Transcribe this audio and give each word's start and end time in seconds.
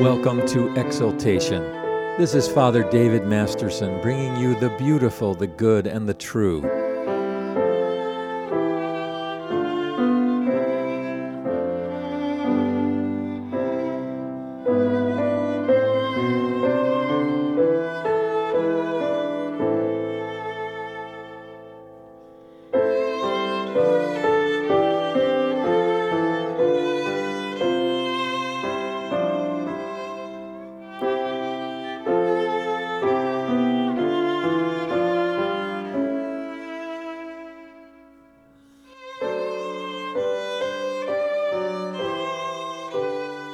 Welcome 0.00 0.46
to 0.46 0.74
Exaltation. 0.76 1.60
This 2.16 2.34
is 2.34 2.48
Father 2.48 2.88
David 2.90 3.26
Masterson 3.26 4.00
bringing 4.00 4.34
you 4.36 4.58
the 4.58 4.70
beautiful, 4.78 5.34
the 5.34 5.46
good, 5.46 5.86
and 5.86 6.08
the 6.08 6.14
true. 6.14 6.79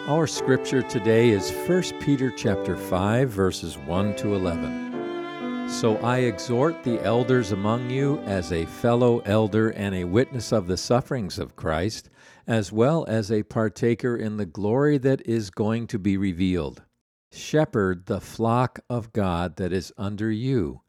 Our 0.08 0.28
scripture 0.28 0.82
today 0.82 1.30
is 1.30 1.50
1 1.50 1.98
Peter 1.98 2.30
chapter 2.30 2.76
5 2.76 3.28
verses 3.28 3.76
1 3.76 4.14
to 4.18 4.36
11. 4.36 5.68
So 5.68 5.96
I 5.96 6.18
exhort 6.18 6.84
the 6.84 7.02
elders 7.02 7.50
among 7.50 7.90
you 7.90 8.20
as 8.20 8.52
a 8.52 8.66
fellow 8.66 9.18
elder 9.24 9.70
and 9.70 9.96
a 9.96 10.04
witness 10.04 10.52
of 10.52 10.68
the 10.68 10.76
sufferings 10.76 11.40
of 11.40 11.56
Christ, 11.56 12.08
as 12.46 12.70
well 12.70 13.04
as 13.08 13.32
a 13.32 13.42
partaker 13.42 14.16
in 14.16 14.36
the 14.36 14.46
glory 14.46 14.96
that 14.98 15.26
is 15.26 15.50
going 15.50 15.88
to 15.88 15.98
be 15.98 16.16
revealed. 16.16 16.84
Shepherd 17.32 18.06
the 18.06 18.20
flock 18.20 18.78
of 18.88 19.12
God 19.12 19.56
that 19.56 19.72
is 19.72 19.92
under 19.98 20.30
you, 20.30 20.82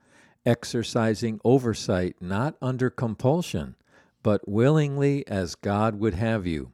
exercising 0.46 1.42
oversight 1.44 2.18
not 2.22 2.56
under 2.62 2.92
compulsion, 2.92 3.78
but 4.22 4.48
willingly 4.48 5.28
as 5.28 5.56
God 5.56 5.96
would 5.96 6.14
have 6.14 6.46
you 6.46 6.74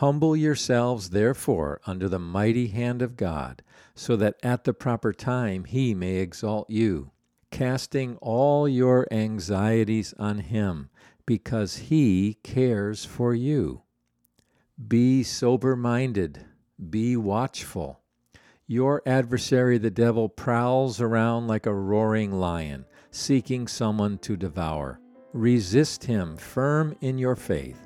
Humble 0.00 0.36
yourselves, 0.36 1.08
therefore, 1.08 1.80
under 1.86 2.06
the 2.06 2.18
mighty 2.18 2.66
hand 2.66 3.00
of 3.00 3.16
God, 3.16 3.62
so 3.94 4.14
that 4.16 4.36
at 4.42 4.64
the 4.64 4.74
proper 4.74 5.10
time 5.10 5.64
he 5.64 5.94
may 5.94 6.16
exalt 6.16 6.68
you, 6.68 7.12
casting 7.50 8.18
all 8.18 8.68
your 8.68 9.08
anxieties 9.10 10.12
on 10.18 10.40
him, 10.40 10.90
because 11.24 11.76
he 11.88 12.36
cares 12.42 13.06
for 13.06 13.34
you. 13.34 13.84
Be 14.86 15.22
sober 15.22 15.74
minded, 15.74 16.44
be 16.90 17.16
watchful. 17.16 18.00
Your 18.66 19.00
adversary, 19.06 19.78
the 19.78 19.90
devil, 19.90 20.28
prowls 20.28 21.00
around 21.00 21.46
like 21.46 21.64
a 21.64 21.72
roaring 21.72 22.32
lion, 22.32 22.84
seeking 23.10 23.66
someone 23.66 24.18
to 24.18 24.36
devour. 24.36 25.00
Resist 25.32 26.04
him 26.04 26.36
firm 26.36 26.94
in 27.00 27.16
your 27.16 27.34
faith 27.34 27.85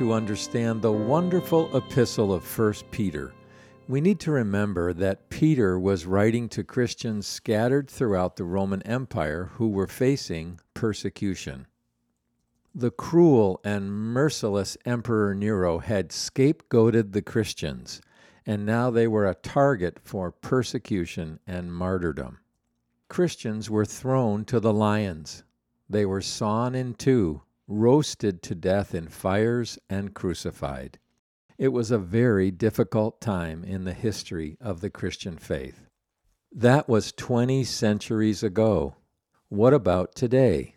To 0.00 0.14
understand 0.14 0.80
the 0.80 0.90
wonderful 0.90 1.76
epistle 1.76 2.32
of 2.32 2.58
1 2.58 2.72
Peter, 2.90 3.34
we 3.86 4.00
need 4.00 4.18
to 4.18 4.30
remember 4.30 4.94
that 4.94 5.28
Peter 5.28 5.78
was 5.78 6.06
writing 6.06 6.48
to 6.48 6.64
Christians 6.64 7.26
scattered 7.26 7.90
throughout 7.90 8.36
the 8.36 8.44
Roman 8.44 8.80
Empire 8.84 9.50
who 9.56 9.68
were 9.68 9.86
facing 9.86 10.58
persecution. 10.72 11.66
The 12.74 12.90
cruel 12.90 13.60
and 13.62 13.92
merciless 13.92 14.78
Emperor 14.86 15.34
Nero 15.34 15.80
had 15.80 16.08
scapegoated 16.08 17.12
the 17.12 17.20
Christians, 17.20 18.00
and 18.46 18.64
now 18.64 18.90
they 18.90 19.06
were 19.06 19.28
a 19.28 19.34
target 19.34 19.98
for 20.02 20.32
persecution 20.32 21.40
and 21.46 21.74
martyrdom. 21.74 22.38
Christians 23.10 23.68
were 23.68 23.84
thrown 23.84 24.46
to 24.46 24.60
the 24.60 24.72
lions. 24.72 25.44
They 25.90 26.06
were 26.06 26.22
sawn 26.22 26.74
in 26.74 26.94
two 26.94 27.42
roasted 27.70 28.42
to 28.42 28.54
death 28.54 28.94
in 28.94 29.06
fires, 29.06 29.78
and 29.88 30.12
crucified. 30.12 30.98
It 31.56 31.68
was 31.68 31.90
a 31.90 31.98
very 31.98 32.50
difficult 32.50 33.20
time 33.20 33.62
in 33.62 33.84
the 33.84 33.92
history 33.92 34.56
of 34.60 34.80
the 34.80 34.90
Christian 34.90 35.38
faith. 35.38 35.86
That 36.52 36.88
was 36.88 37.12
20 37.12 37.62
centuries 37.62 38.42
ago. 38.42 38.96
What 39.48 39.72
about 39.72 40.16
today? 40.16 40.74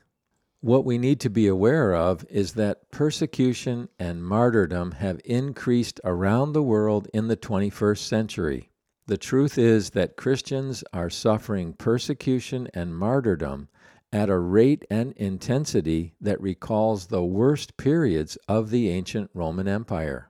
What 0.61 0.85
we 0.85 0.97
need 0.97 1.19
to 1.21 1.29
be 1.29 1.47
aware 1.47 1.95
of 1.95 2.25
is 2.29 2.53
that 2.53 2.91
persecution 2.91 3.89
and 3.97 4.23
martyrdom 4.23 4.91
have 4.91 5.19
increased 5.25 5.99
around 6.03 6.53
the 6.53 6.63
world 6.63 7.07
in 7.13 7.27
the 7.27 7.35
21st 7.35 7.97
century. 7.97 8.69
The 9.07 9.17
truth 9.17 9.57
is 9.57 9.89
that 9.89 10.15
Christians 10.15 10.83
are 10.93 11.09
suffering 11.09 11.73
persecution 11.73 12.69
and 12.73 12.95
martyrdom 12.95 13.67
at 14.13 14.29
a 14.29 14.37
rate 14.37 14.85
and 14.91 15.11
intensity 15.13 16.13
that 16.21 16.39
recalls 16.39 17.07
the 17.07 17.23
worst 17.23 17.75
periods 17.77 18.37
of 18.47 18.69
the 18.69 18.87
ancient 18.87 19.31
Roman 19.33 19.67
Empire. 19.67 20.29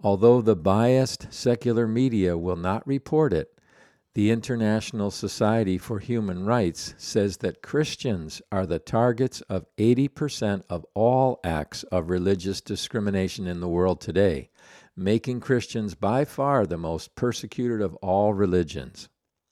Although 0.00 0.40
the 0.40 0.54
biased 0.54 1.26
secular 1.32 1.88
media 1.88 2.38
will 2.38 2.56
not 2.56 2.86
report 2.86 3.32
it, 3.32 3.58
the 4.14 4.30
International 4.30 5.10
Society 5.10 5.78
for 5.78 5.98
Human 5.98 6.44
Rights 6.44 6.94
says 6.96 7.38
that 7.38 7.60
Christians 7.60 8.40
are 8.52 8.66
the 8.66 8.78
targets 8.78 9.40
of 9.42 9.66
80% 9.76 10.62
of 10.70 10.86
all 10.94 11.40
acts 11.42 11.82
of 11.84 12.10
religious 12.10 12.60
discrimination 12.60 13.48
in 13.48 13.58
the 13.58 13.68
world 13.68 14.00
today, 14.00 14.50
making 14.96 15.40
Christians 15.40 15.96
by 15.96 16.24
far 16.24 16.66
the 16.66 16.78
most 16.78 17.16
persecuted 17.16 17.80
of 17.80 17.96
all 17.96 18.32
religions. 18.32 19.08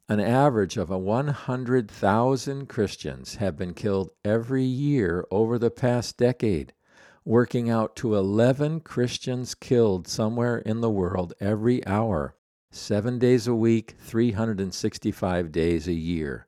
An 0.09 0.21
average 0.21 0.77
of 0.77 0.89
100,000 0.89 2.69
Christians 2.69 3.35
have 3.37 3.57
been 3.57 3.75
killed 3.75 4.11
every 4.25 4.63
year 4.63 5.27
over 5.33 5.59
the 5.59 5.73
past 5.73 6.17
decade, 6.17 6.73
working 7.25 7.69
out 7.69 7.97
to 7.97 8.15
11 8.15 8.83
Christians 8.83 9.57
killed 9.57 10.07
somewhere 10.07 10.59
in 10.59 10.81
the 10.81 10.91
world 10.91 11.35
every 11.41 11.85
hour, 11.89 12.37
seven 12.71 13.19
days 13.19 13.49
a 13.49 13.55
week, 13.57 13.97
365 13.99 15.51
days 15.51 15.89
a 15.89 15.93
year, 15.93 16.47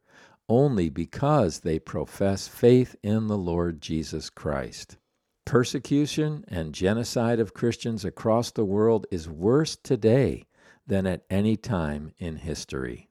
only 0.48 0.88
because 0.88 1.58
they 1.58 1.80
profess 1.80 2.46
faith 2.46 2.94
in 3.02 3.26
the 3.26 3.36
Lord 3.36 3.80
Jesus 3.80 4.30
Christ. 4.30 4.98
Persecution 5.44 6.44
and 6.46 6.72
genocide 6.72 7.40
of 7.40 7.54
Christians 7.54 8.04
across 8.04 8.52
the 8.52 8.64
world 8.64 9.08
is 9.10 9.28
worse 9.28 9.74
today 9.74 10.46
than 10.86 11.08
at 11.08 11.24
any 11.28 11.56
time 11.56 12.12
in 12.18 12.36
history. 12.36 13.08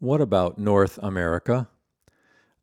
What 0.00 0.22
about 0.22 0.56
North 0.56 0.98
America? 1.02 1.68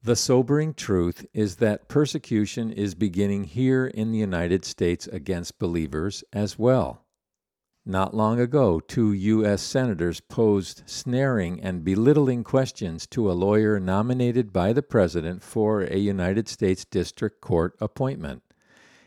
The 0.02 0.16
sobering 0.16 0.74
truth 0.74 1.24
is 1.36 1.58
that 1.58 1.88
persecution 1.88 2.72
is 2.72 2.96
beginning 2.96 3.44
here 3.44 3.86
in 3.86 4.12
the 4.12 4.18
United 4.18 4.66
States 4.66 5.06
against 5.06 5.60
believers 5.60 6.24
as 6.34 6.58
well. 6.58 7.06
Not 7.86 8.16
long 8.16 8.40
ago, 8.40 8.80
two 8.80 9.14
U.S. 9.14 9.62
senators 9.62 10.20
posed 10.20 10.82
snaring 10.88 11.62
and 11.62 11.84
belittling 11.84 12.44
questions 12.44 13.06
to 13.12 13.30
a 13.30 13.38
lawyer 13.38 13.80
nominated 13.80 14.52
by 14.52 14.74
the 14.74 14.82
president 14.82 15.44
for 15.44 15.84
a 15.84 15.98
United 15.98 16.48
States 16.48 16.86
District 16.86 17.40
Court 17.40 17.76
appointment. 17.80 18.42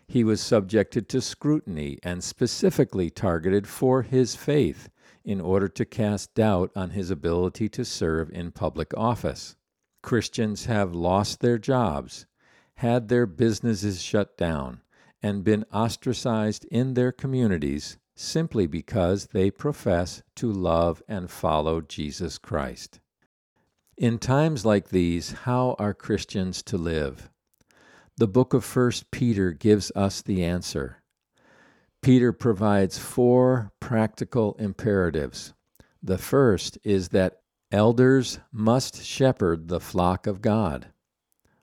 He 0.06 0.22
was 0.22 0.40
subjected 0.40 1.08
to 1.08 1.20
scrutiny 1.20 1.98
and 2.04 2.22
specifically 2.22 3.10
targeted 3.10 3.66
for 3.66 4.02
his 4.02 4.36
faith 4.36 4.88
in 5.24 5.40
order 5.40 5.68
to 5.68 5.84
cast 5.84 6.34
doubt 6.34 6.70
on 6.74 6.90
his 6.90 7.10
ability 7.10 7.68
to 7.68 7.84
serve 7.84 8.30
in 8.30 8.50
public 8.50 8.92
office. 8.96 9.56
Christians 10.02 10.66
have 10.66 10.94
lost 10.94 11.40
their 11.40 11.58
jobs, 11.58 12.26
had 12.76 13.08
their 13.08 13.26
businesses 13.26 14.02
shut 14.02 14.36
down, 14.38 14.80
and 15.22 15.44
been 15.44 15.64
ostracized 15.72 16.64
in 16.66 16.94
their 16.94 17.12
communities 17.12 17.98
simply 18.14 18.66
because 18.66 19.28
they 19.28 19.50
profess 19.50 20.22
to 20.36 20.50
love 20.50 21.02
and 21.08 21.30
follow 21.30 21.80
Jesus 21.80 22.38
Christ. 22.38 23.00
In 23.96 24.18
times 24.18 24.64
like 24.64 24.88
these, 24.88 25.32
how 25.32 25.76
are 25.78 25.94
Christians 25.94 26.62
to 26.64 26.78
live? 26.78 27.30
The 28.16 28.28
book 28.28 28.52
of 28.52 28.76
1 28.76 28.92
Peter 29.10 29.52
gives 29.52 29.92
us 29.94 30.22
the 30.22 30.44
answer. 30.44 30.99
Peter 32.02 32.32
provides 32.32 32.98
four 32.98 33.72
practical 33.80 34.54
imperatives. 34.58 35.52
The 36.02 36.18
first 36.18 36.78
is 36.82 37.08
that 37.08 37.40
Elders 37.72 38.40
must 38.50 39.04
shepherd 39.04 39.68
the 39.68 39.78
flock 39.78 40.26
of 40.26 40.42
God. 40.42 40.88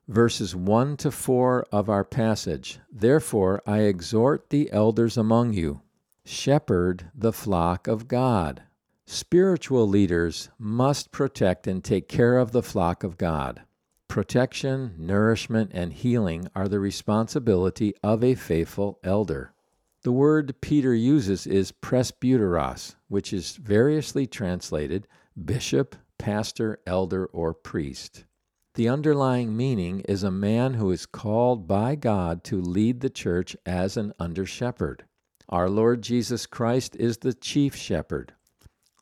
Verses 0.06 0.56
1 0.56 0.96
to 0.98 1.10
4 1.10 1.66
of 1.70 1.90
our 1.90 2.04
passage 2.04 2.80
Therefore 2.90 3.62
I 3.66 3.80
exhort 3.80 4.48
the 4.48 4.72
elders 4.72 5.18
among 5.18 5.52
you, 5.52 5.82
shepherd 6.24 7.10
the 7.14 7.34
flock 7.34 7.86
of 7.88 8.08
God. 8.08 8.62
Spiritual 9.04 9.86
leaders 9.86 10.48
must 10.58 11.12
protect 11.12 11.66
and 11.66 11.84
take 11.84 12.08
care 12.08 12.38
of 12.38 12.52
the 12.52 12.62
flock 12.62 13.04
of 13.04 13.18
God. 13.18 13.64
Protection, 14.08 14.94
nourishment, 14.96 15.72
and 15.74 15.92
healing 15.92 16.48
are 16.54 16.68
the 16.68 16.80
responsibility 16.80 17.92
of 18.02 18.24
a 18.24 18.34
faithful 18.34 18.98
elder. 19.04 19.52
The 20.08 20.12
word 20.12 20.62
Peter 20.62 20.94
uses 20.94 21.46
is 21.46 21.70
presbyteros, 21.70 22.94
which 23.08 23.30
is 23.30 23.56
variously 23.56 24.26
translated 24.26 25.06
bishop, 25.44 25.96
pastor, 26.16 26.80
elder, 26.86 27.26
or 27.26 27.52
priest. 27.52 28.24
The 28.72 28.88
underlying 28.88 29.54
meaning 29.54 30.00
is 30.08 30.22
a 30.22 30.30
man 30.30 30.72
who 30.72 30.90
is 30.92 31.04
called 31.04 31.68
by 31.68 31.94
God 31.94 32.42
to 32.44 32.58
lead 32.58 33.00
the 33.00 33.10
church 33.10 33.54
as 33.66 33.98
an 33.98 34.14
under 34.18 34.46
shepherd. 34.46 35.04
Our 35.50 35.68
Lord 35.68 36.00
Jesus 36.00 36.46
Christ 36.46 36.96
is 36.96 37.18
the 37.18 37.34
chief 37.34 37.76
shepherd. 37.76 38.32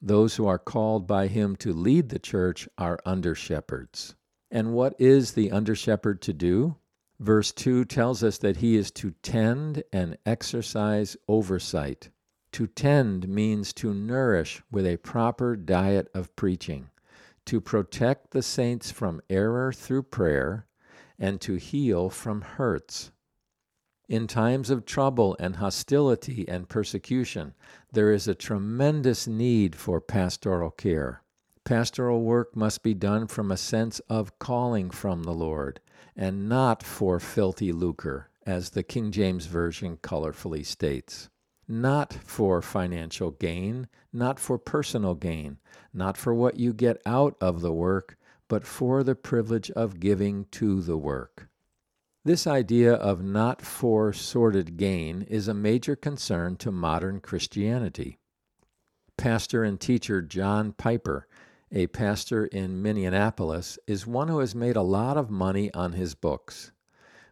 Those 0.02 0.34
who 0.34 0.48
are 0.48 0.58
called 0.58 1.06
by 1.06 1.28
him 1.28 1.54
to 1.58 1.72
lead 1.72 2.08
the 2.08 2.18
church 2.18 2.68
are 2.78 2.98
under 3.06 3.36
shepherds. 3.36 4.16
And 4.50 4.72
what 4.72 4.96
is 4.98 5.34
the 5.34 5.52
under 5.52 5.76
shepherd 5.76 6.20
to 6.22 6.32
do? 6.32 6.78
Verse 7.18 7.50
2 7.52 7.86
tells 7.86 8.22
us 8.22 8.38
that 8.38 8.58
he 8.58 8.76
is 8.76 8.90
to 8.92 9.12
tend 9.22 9.82
and 9.92 10.18
exercise 10.26 11.16
oversight. 11.28 12.10
To 12.52 12.66
tend 12.66 13.28
means 13.28 13.72
to 13.74 13.94
nourish 13.94 14.62
with 14.70 14.86
a 14.86 14.98
proper 14.98 15.56
diet 15.56 16.08
of 16.14 16.34
preaching, 16.36 16.90
to 17.46 17.60
protect 17.60 18.30
the 18.30 18.42
saints 18.42 18.90
from 18.90 19.20
error 19.30 19.72
through 19.72 20.04
prayer, 20.04 20.66
and 21.18 21.40
to 21.40 21.54
heal 21.54 22.10
from 22.10 22.42
hurts. 22.42 23.10
In 24.08 24.26
times 24.26 24.70
of 24.70 24.84
trouble 24.84 25.36
and 25.40 25.56
hostility 25.56 26.46
and 26.46 26.68
persecution, 26.68 27.54
there 27.92 28.12
is 28.12 28.28
a 28.28 28.34
tremendous 28.34 29.26
need 29.26 29.74
for 29.74 30.00
pastoral 30.00 30.70
care. 30.70 31.22
Pastoral 31.66 32.22
work 32.22 32.56
must 32.56 32.82
be 32.82 32.94
done 32.94 33.26
from 33.26 33.50
a 33.50 33.58
sense 33.58 33.98
of 34.08 34.38
calling 34.38 34.88
from 34.88 35.24
the 35.24 35.34
Lord, 35.34 35.80
and 36.16 36.48
not 36.48 36.82
for 36.82 37.20
filthy 37.20 37.72
lucre, 37.72 38.30
as 38.46 38.70
the 38.70 38.82
King 38.82 39.10
James 39.10 39.44
Version 39.44 39.98
colorfully 39.98 40.64
states 40.64 41.28
not 41.68 42.12
for 42.12 42.62
financial 42.62 43.32
gain, 43.32 43.88
not 44.12 44.38
for 44.38 44.58
personal 44.58 45.14
gain, 45.14 45.58
not 45.92 46.16
for 46.16 46.34
what 46.34 46.58
you 46.58 46.72
get 46.72 47.02
out 47.04 47.36
of 47.40 47.60
the 47.60 47.72
work, 47.72 48.16
but 48.48 48.64
for 48.64 49.02
the 49.02 49.14
privilege 49.16 49.70
of 49.72 50.00
giving 50.00 50.44
to 50.52 50.80
the 50.80 50.96
work. 50.96 51.48
This 52.24 52.46
idea 52.46 52.94
of 52.94 53.22
not 53.22 53.62
for 53.62 54.12
sordid 54.12 54.76
gain 54.76 55.22
is 55.22 55.48
a 55.48 55.54
major 55.54 55.96
concern 55.96 56.56
to 56.56 56.70
modern 56.70 57.20
Christianity. 57.20 58.18
Pastor 59.16 59.64
and 59.64 59.80
teacher 59.80 60.22
John 60.22 60.72
Piper, 60.72 61.26
a 61.76 61.87
pastor 61.88 62.46
in 62.46 62.81
Minneapolis, 62.81 63.78
is 63.87 64.06
one 64.06 64.28
who 64.28 64.38
has 64.38 64.55
made 64.55 64.76
a 64.76 64.82
lot 64.82 65.19
of 65.19 65.28
money 65.28 65.70
on 65.75 65.93
his 65.93 66.14
books. 66.14 66.73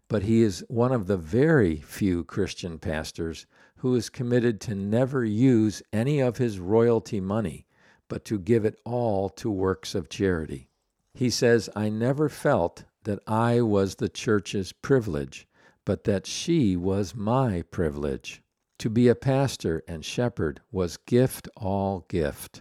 But 0.06 0.24
he 0.24 0.42
is 0.42 0.62
one 0.68 0.92
of 0.92 1.06
the 1.06 1.16
very 1.16 1.76
few 1.76 2.24
Christian 2.24 2.78
pastors 2.78 3.46
who 3.76 3.94
is 3.94 4.10
committed 4.10 4.60
to 4.60 4.74
never 4.74 5.24
use 5.24 5.82
any 5.94 6.20
of 6.20 6.36
his 6.36 6.58
royalty 6.58 7.20
money, 7.20 7.64
but 8.06 8.26
to 8.26 8.38
give 8.38 8.66
it 8.66 8.78
all 8.84 9.30
to 9.30 9.50
works 9.50 9.94
of 9.94 10.10
charity. 10.10 10.68
He 11.14 11.30
says, 11.30 11.70
I 11.74 11.88
never 11.88 12.28
felt 12.28 12.84
that 13.04 13.20
I 13.26 13.62
was 13.62 13.94
the 13.94 14.10
church's 14.10 14.72
privilege, 14.72 15.48
but 15.86 16.04
that 16.04 16.26
she 16.26 16.76
was 16.76 17.14
my 17.14 17.62
privilege. 17.70 18.42
To 18.80 18.90
be 18.90 19.08
a 19.08 19.14
pastor 19.14 19.82
and 19.88 20.04
shepherd 20.04 20.60
was 20.70 20.98
gift 20.98 21.48
all 21.56 22.04
gift. 22.08 22.60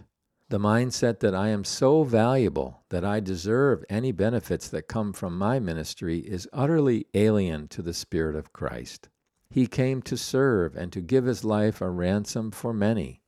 The 0.54 0.60
mindset 0.60 1.18
that 1.18 1.34
I 1.34 1.48
am 1.48 1.64
so 1.64 2.04
valuable 2.04 2.84
that 2.90 3.04
I 3.04 3.18
deserve 3.18 3.84
any 3.90 4.12
benefits 4.12 4.68
that 4.68 4.86
come 4.86 5.12
from 5.12 5.36
my 5.36 5.58
ministry 5.58 6.20
is 6.20 6.46
utterly 6.52 7.08
alien 7.12 7.66
to 7.70 7.82
the 7.82 7.92
Spirit 7.92 8.36
of 8.36 8.52
Christ. 8.52 9.08
He 9.50 9.66
came 9.66 10.00
to 10.02 10.16
serve 10.16 10.76
and 10.76 10.92
to 10.92 11.00
give 11.00 11.24
his 11.24 11.42
life 11.42 11.80
a 11.80 11.90
ransom 11.90 12.52
for 12.52 12.72
many. 12.72 13.20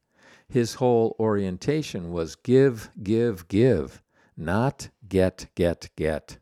His 0.49 0.75
whole 0.75 1.17
orientation 1.19 2.13
was 2.13 2.37
give, 2.37 2.91
give, 3.03 3.49
give, 3.49 4.05
not 4.37 4.91
get, 5.09 5.49
get, 5.57 5.91
get. 5.97 6.39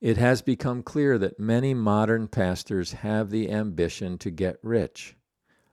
It 0.00 0.16
has 0.16 0.40
become 0.40 0.82
clear 0.82 1.18
that 1.18 1.38
many 1.38 1.74
modern 1.74 2.28
pastors 2.28 2.92
have 2.92 3.28
the 3.28 3.50
ambition 3.50 4.16
to 4.20 4.30
get 4.30 4.56
rich. 4.62 5.16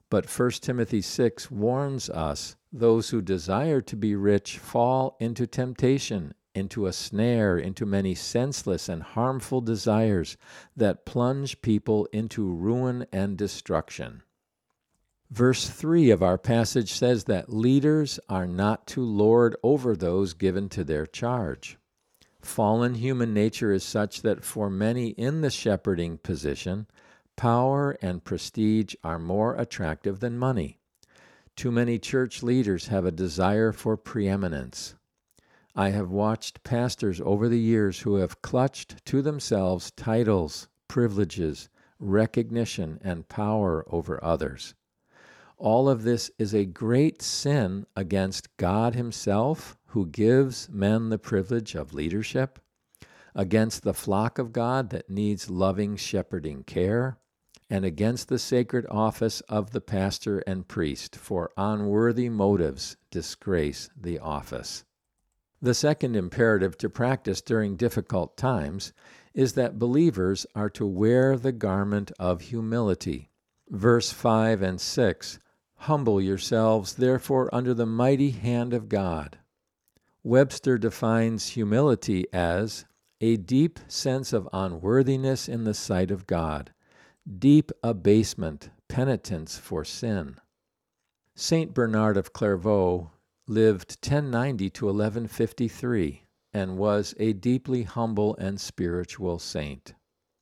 But 0.10 0.30
1 0.30 0.52
Timothy 0.60 1.00
6 1.00 1.50
warns 1.50 2.10
us 2.10 2.58
those 2.74 3.12
who 3.12 3.22
desire 3.22 3.80
to 3.80 3.96
be 3.96 4.16
rich 4.16 4.58
fall 4.58 5.16
into 5.20 5.48
temptation 5.48 6.34
into 6.56 6.86
a 6.86 6.94
snare, 6.94 7.58
into 7.58 7.86
many 7.86 8.14
senseless 8.14 8.88
and 8.88 9.02
harmful 9.02 9.62
desires 9.62 10.38
that 10.76 11.06
plunge 11.06 11.62
people 11.62 12.08
into 12.12 12.52
ruin 12.52 13.06
and 13.12 13.38
destruction. 13.38 14.22
Verse 15.32 15.68
3 15.68 16.12
of 16.12 16.22
our 16.22 16.38
passage 16.38 16.94
says 16.94 17.24
that 17.24 17.52
leaders 17.52 18.20
are 18.30 18.46
not 18.46 18.86
to 18.86 19.02
lord 19.02 19.56
over 19.64 19.96
those 19.96 20.34
given 20.34 20.70
to 20.70 20.84
their 20.84 21.08
charge. 21.08 21.78
Fallen 22.40 22.96
human 22.96 23.34
nature 23.34 23.72
is 23.72 23.84
such 23.84 24.22
that 24.22 24.44
for 24.44 24.70
many 24.70 25.10
in 25.10 25.42
the 25.42 25.50
shepherding 25.50 26.20
position, 26.20 26.86
power 27.36 27.98
and 28.02 28.24
prestige 28.24 28.94
are 29.04 29.18
more 29.18 29.56
attractive 29.56 30.20
than 30.20 30.38
money. 30.38 30.78
Too 31.56 31.72
many 31.72 32.00
church 32.00 32.42
leaders 32.42 32.88
have 32.88 33.06
a 33.06 33.12
desire 33.12 33.72
for 33.72 33.96
preeminence. 33.96 34.96
I 35.76 35.90
have 35.90 36.10
watched 36.10 36.64
pastors 36.64 37.22
over 37.22 37.48
the 37.48 37.60
years 37.60 38.02
who 38.02 38.16
have 38.16 38.42
clutched 38.42 39.06
to 39.06 39.22
themselves 39.22 39.92
titles, 39.92 40.68
privileges, 40.88 41.70
recognition, 42.00 43.00
and 43.02 43.28
power 43.30 43.86
over 43.88 44.24
others. 44.24 44.76
All 45.58 45.88
of 45.88 46.04
this 46.04 46.30
is 46.38 46.54
a 46.54 46.66
great 46.66 47.22
sin 47.22 47.86
against 47.96 48.56
God 48.58 48.96
Himself, 48.96 49.78
who 49.88 50.08
gives 50.08 50.70
men 50.70 51.10
the 51.10 51.20
privilege 51.20 51.76
of 51.76 51.94
leadership, 51.94 52.60
against 53.36 53.84
the 53.84 53.94
flock 53.94 54.38
of 54.38 54.54
God 54.54 54.90
that 54.90 55.10
needs 55.10 55.50
loving 55.50 55.96
shepherding 55.96 56.64
care, 56.64 57.18
and 57.74 57.86
against 57.86 58.28
the 58.28 58.38
sacred 58.38 58.86
office 58.92 59.42
of 59.50 59.72
the 59.72 59.82
pastor 59.82 60.38
and 60.46 60.68
priest, 60.68 61.16
for 61.16 61.50
unworthy 61.58 62.30
motives 62.30 62.98
disgrace 63.10 63.90
the 64.00 64.20
office. 64.20 64.84
The 65.60 65.74
second 65.74 66.16
imperative 66.16 66.78
to 66.78 66.88
practice 66.88 67.42
during 67.42 67.76
difficult 67.76 68.38
times 68.38 68.94
is 69.34 69.54
that 69.54 69.80
believers 69.80 70.46
are 70.54 70.70
to 70.70 70.86
wear 70.86 71.36
the 71.36 71.52
garment 71.52 72.12
of 72.20 72.42
humility. 72.42 73.32
Verse 73.72 74.12
5 74.12 74.62
and 74.62 74.80
6 74.80 75.40
Humble 75.78 76.22
yourselves, 76.22 76.94
therefore, 76.94 77.50
under 77.52 77.74
the 77.74 77.88
mighty 77.88 78.30
hand 78.30 78.76
of 78.76 78.88
God. 78.88 79.40
Webster 80.22 80.78
defines 80.78 81.50
humility 81.50 82.28
as 82.32 82.86
a 83.20 83.38
deep 83.38 83.80
sense 83.88 84.32
of 84.32 84.48
unworthiness 84.54 85.50
in 85.50 85.64
the 85.64 85.74
sight 85.74 86.12
of 86.12 86.28
God, 86.28 86.72
deep 87.40 87.72
abasement, 87.84 88.70
penitence 88.90 89.58
for 89.58 89.86
sin. 89.86 90.36
Saint 91.36 91.74
Bernard 91.74 92.18
of 92.18 92.34
Clairvaux 92.34 93.12
lived 93.48 93.98
1090 94.02 94.70
to 94.70 94.86
1153 94.86 96.24
and 96.54 96.78
was 96.78 97.16
a 97.18 97.34
deeply 97.34 97.84
humble 97.84 98.36
and 98.38 98.60
spiritual 98.60 99.40
saint. 99.40 99.94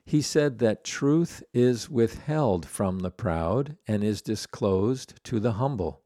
He 0.04 0.20
said 0.20 0.58
that 0.58 0.84
truth 0.84 1.42
is 1.54 1.88
withheld 1.88 2.66
from 2.66 2.98
the 2.98 3.10
proud 3.10 3.76
and 3.86 4.04
is 4.04 4.20
disclosed 4.20 5.22
to 5.24 5.40
the 5.40 5.52
humble. 5.52 6.01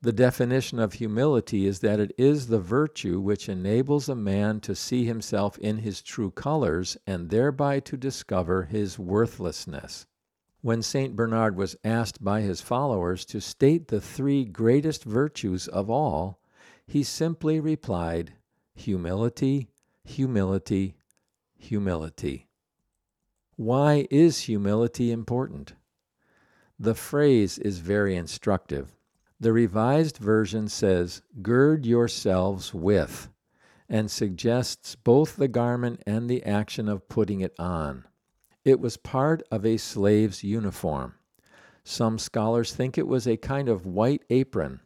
The 0.00 0.12
definition 0.12 0.78
of 0.78 0.92
humility 0.92 1.66
is 1.66 1.80
that 1.80 1.98
it 1.98 2.12
is 2.16 2.46
the 2.46 2.60
virtue 2.60 3.18
which 3.18 3.48
enables 3.48 4.08
a 4.08 4.14
man 4.14 4.60
to 4.60 4.76
see 4.76 5.04
himself 5.04 5.58
in 5.58 5.78
his 5.78 6.02
true 6.02 6.30
colors 6.30 6.96
and 7.04 7.30
thereby 7.30 7.80
to 7.80 7.96
discover 7.96 8.64
his 8.64 8.96
worthlessness. 8.96 10.06
When 10.60 10.82
St. 10.82 11.16
Bernard 11.16 11.56
was 11.56 11.76
asked 11.82 12.22
by 12.22 12.42
his 12.42 12.60
followers 12.60 13.24
to 13.26 13.40
state 13.40 13.88
the 13.88 14.00
three 14.00 14.44
greatest 14.44 15.02
virtues 15.02 15.66
of 15.66 15.90
all, 15.90 16.38
he 16.86 17.02
simply 17.02 17.58
replied, 17.58 18.34
Humility, 18.76 19.68
humility, 20.04 20.94
humility. 21.56 22.46
Why 23.56 24.06
is 24.12 24.42
humility 24.42 25.10
important? 25.10 25.74
The 26.78 26.94
phrase 26.94 27.58
is 27.58 27.78
very 27.80 28.14
instructive. 28.14 28.94
The 29.40 29.52
Revised 29.52 30.18
Version 30.18 30.66
says, 30.66 31.22
Gird 31.42 31.86
yourselves 31.86 32.74
with, 32.74 33.28
and 33.88 34.10
suggests 34.10 34.96
both 34.96 35.36
the 35.36 35.46
garment 35.46 36.02
and 36.04 36.28
the 36.28 36.42
action 36.42 36.88
of 36.88 37.08
putting 37.08 37.40
it 37.40 37.54
on. 37.56 38.04
It 38.64 38.80
was 38.80 38.96
part 38.96 39.44
of 39.52 39.64
a 39.64 39.76
slave's 39.76 40.42
uniform. 40.42 41.14
Some 41.84 42.18
scholars 42.18 42.74
think 42.74 42.98
it 42.98 43.06
was 43.06 43.28
a 43.28 43.36
kind 43.36 43.68
of 43.68 43.86
white 43.86 44.24
apron. 44.28 44.80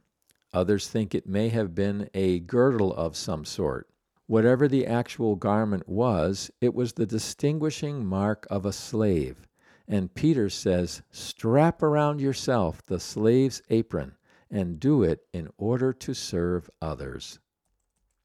Others 0.53 0.87
think 0.87 1.15
it 1.15 1.27
may 1.27 1.49
have 1.49 1.75
been 1.75 2.11
a 2.13 2.41
girdle 2.41 2.93
of 2.93 3.17
some 3.17 3.47
sort. 3.47 3.89
Whatever 4.27 4.69
the 4.69 4.87
actual 4.87 5.35
garment 5.35 5.89
was, 5.89 6.51
it 6.61 6.75
was 6.75 6.93
the 6.93 7.07
distinguishing 7.07 8.05
mark 8.05 8.47
of 8.51 8.67
a 8.67 8.73
slave. 8.73 9.49
And 9.89 10.15
Peter 10.15 10.51
says, 10.51 11.01
Strap 11.11 11.83
around 11.83 12.21
yourself 12.21 12.85
the 12.85 13.01
slave's 13.01 13.63
apron 13.71 14.15
and 14.53 14.79
do 14.79 15.03
it 15.03 15.27
in 15.33 15.49
order 15.57 15.93
to 15.95 16.15
serve 16.15 16.71
others. 16.81 17.41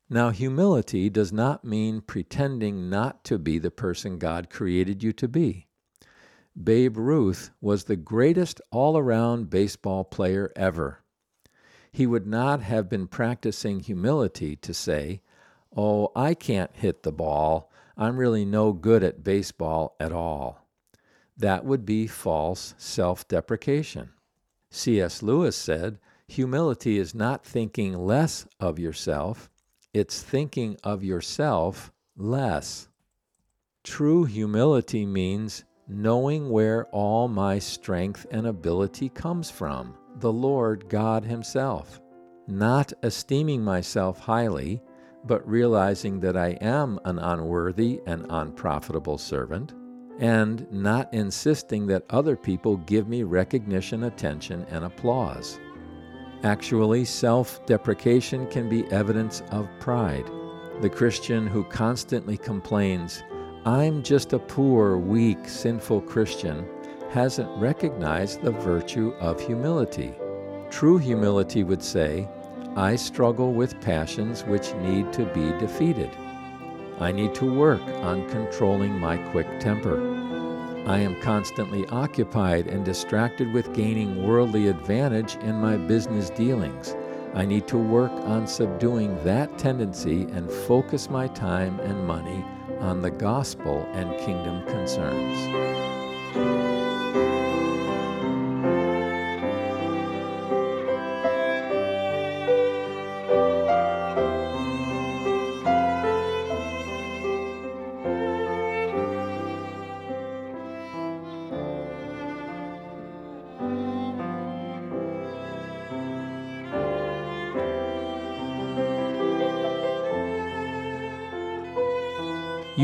Now, 0.10 0.30
humility 0.30 1.10
does 1.10 1.34
not 1.34 1.66
mean 1.66 2.02
pretending 2.02 2.90
not 2.90 3.24
to 3.26 3.40
be 3.40 3.58
the 3.58 3.72
person 3.72 4.20
God 4.20 4.50
created 4.50 5.02
you 5.02 5.14
to 5.14 5.28
be. 5.28 5.68
Babe 6.62 6.98
Ruth 6.98 7.52
was 7.62 7.86
the 7.86 7.96
greatest 7.96 8.62
all 8.72 8.98
around 8.98 9.50
baseball 9.50 10.04
player 10.04 10.52
ever. 10.56 11.04
He 11.92 12.06
would 12.06 12.28
not 12.28 12.62
have 12.62 12.90
been 12.90 13.08
practicing 13.08 13.80
humility 13.80 14.56
to 14.58 14.74
say, 14.74 15.22
Oh, 15.76 16.12
I 16.16 16.34
can't 16.34 16.76
hit 16.76 17.04
the 17.04 17.12
ball. 17.12 17.72
I'm 17.98 18.18
really 18.18 18.46
no 18.46 18.74
good 18.74 19.04
at 19.04 19.24
baseball 19.24 19.96
at 20.00 20.12
all. 20.12 20.68
That 21.38 21.66
would 21.66 21.86
be 21.86 22.08
false 22.08 22.74
self 22.78 23.28
deprecation. 23.28 24.12
C.S. 24.70 25.22
Lewis 25.22 25.56
said, 25.56 26.00
Humility 26.30 27.00
is 27.00 27.16
not 27.16 27.46
thinking 27.46 27.98
less 27.98 28.46
of 28.60 28.78
yourself, 28.78 29.50
it's 29.94 30.22
thinking 30.22 30.78
of 30.84 31.04
yourself 31.04 31.92
less. 32.18 32.90
True 33.84 34.26
humility 34.26 35.06
means 35.06 35.64
knowing 35.88 36.50
where 36.50 36.86
all 36.88 37.30
my 37.30 37.58
strength 37.58 38.26
and 38.30 38.46
ability 38.46 39.08
comes 39.10 39.50
from, 39.50 39.96
the 40.18 40.32
Lord 40.32 40.90
God 40.90 41.24
Himself. 41.24 42.02
Not 42.48 42.92
esteeming 43.04 43.64
myself 43.64 44.20
highly, 44.20 44.82
but 45.26 45.48
realizing 45.48 46.20
that 46.20 46.36
I 46.36 46.50
am 46.60 47.00
an 47.06 47.20
unworthy 47.20 48.02
and 48.06 48.26
unprofitable 48.30 49.18
servant, 49.18 49.74
and 50.20 50.70
not 50.72 51.14
insisting 51.14 51.88
that 51.88 52.06
other 52.10 52.36
people 52.36 52.78
give 52.78 53.08
me 53.08 53.24
recognition, 53.24 54.04
attention, 54.04 54.66
and 54.70 54.84
applause. 54.84 55.60
Actually, 56.44 57.03
self 57.03 57.65
deprecation 57.65 58.46
can 58.48 58.70
be 58.70 58.86
evidence 58.91 59.41
of 59.51 59.67
pride. 59.79 60.25
The 60.82 60.89
Christian 60.89 61.48
who 61.48 61.63
constantly 61.63 62.38
complains, 62.38 63.24
I'm 63.65 64.03
just 64.03 64.34
a 64.34 64.39
poor, 64.39 64.98
weak, 64.98 65.50
sinful 65.50 66.01
Christian, 66.01 66.67
hasn't 67.10 67.50
recognized 67.60 68.41
the 68.41 68.51
virtue 68.51 69.13
of 69.20 69.41
humility. 69.41 70.13
True 70.70 70.98
humility 70.98 71.63
would 71.63 71.82
say, 71.82 72.29
I 72.75 72.96
struggle 72.96 73.53
with 73.53 73.82
passions 73.82 74.44
which 74.44 74.75
need 74.75 75.12
to 75.13 75.25
be 75.25 75.51
defeated. 75.58 76.12
I 77.00 77.12
need 77.12 77.34
to 77.36 77.51
work 77.51 77.82
on 77.82 78.29
controlling 78.29 79.00
my 79.00 79.17
quick 79.32 79.48
temper. 79.60 80.17
I 80.88 81.00
am 81.00 81.20
constantly 81.20 81.86
occupied 81.88 82.67
and 82.67 82.86
distracted 82.86 83.51
with 83.51 83.74
gaining 83.74 84.25
worldly 84.25 84.70
advantage 84.70 85.36
in 85.44 85.56
my 85.56 85.75
business 85.75 86.29
dealings. 86.29 86.96
I 87.34 87.44
need 87.44 87.67
to 87.67 87.77
work 87.77 88.13
on 88.13 88.48
subduing 88.48 89.22
that 89.25 89.58
tendency 89.58 90.22
and 90.32 90.50
focus 90.50 91.10
my 91.10 91.27
time 91.27 91.82
and 91.82 92.08
money 92.08 92.41
on 92.79 93.01
the 93.01 93.12
gospel 93.12 93.86
and 93.91 94.17
kingdom 94.17 94.65
concerns. 94.65 96.77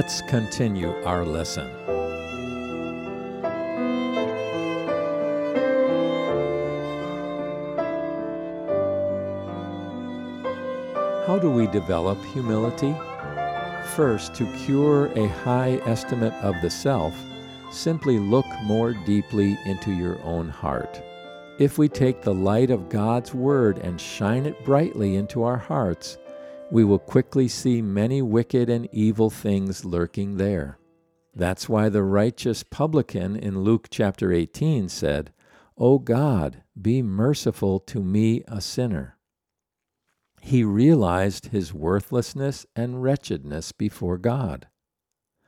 Let's 0.00 0.22
continue 0.22 0.94
our 1.04 1.26
lesson. 1.26 1.68
How 11.26 11.38
do 11.38 11.50
we 11.50 11.66
develop 11.66 12.16
humility? 12.32 12.96
First, 13.94 14.34
to 14.36 14.50
cure 14.64 15.08
a 15.08 15.28
high 15.28 15.82
estimate 15.84 16.32
of 16.42 16.54
the 16.62 16.70
self, 16.70 17.14
simply 17.70 18.18
look 18.18 18.46
more 18.62 18.94
deeply 18.94 19.58
into 19.66 19.92
your 19.92 20.18
own 20.22 20.48
heart. 20.48 21.02
If 21.58 21.76
we 21.76 21.90
take 21.90 22.22
the 22.22 22.32
light 22.32 22.70
of 22.70 22.88
God's 22.88 23.34
Word 23.34 23.76
and 23.76 24.00
shine 24.00 24.46
it 24.46 24.64
brightly 24.64 25.16
into 25.16 25.42
our 25.42 25.58
hearts, 25.58 26.16
we 26.70 26.84
will 26.84 26.98
quickly 26.98 27.48
see 27.48 27.82
many 27.82 28.22
wicked 28.22 28.70
and 28.70 28.88
evil 28.92 29.30
things 29.30 29.84
lurking 29.84 30.36
there. 30.36 30.78
That's 31.34 31.68
why 31.68 31.88
the 31.88 32.02
righteous 32.02 32.62
publican 32.62 33.36
in 33.36 33.60
Luke 33.60 33.88
chapter 33.90 34.32
18 34.32 34.88
said, 34.88 35.32
O 35.76 35.98
God, 35.98 36.62
be 36.80 37.02
merciful 37.02 37.80
to 37.80 38.02
me, 38.02 38.42
a 38.46 38.60
sinner. 38.60 39.16
He 40.40 40.64
realized 40.64 41.46
his 41.46 41.74
worthlessness 41.74 42.66
and 42.74 43.02
wretchedness 43.02 43.72
before 43.72 44.18
God. 44.18 44.68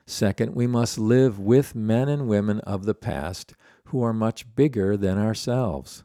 Second, 0.06 0.54
we 0.54 0.66
must 0.66 0.98
live 0.98 1.38
with 1.38 1.74
men 1.74 2.08
and 2.08 2.28
women 2.28 2.60
of 2.60 2.84
the 2.84 2.94
past 2.94 3.54
who 3.86 4.02
are 4.02 4.12
much 4.12 4.54
bigger 4.54 4.96
than 4.96 5.18
ourselves. 5.18 6.04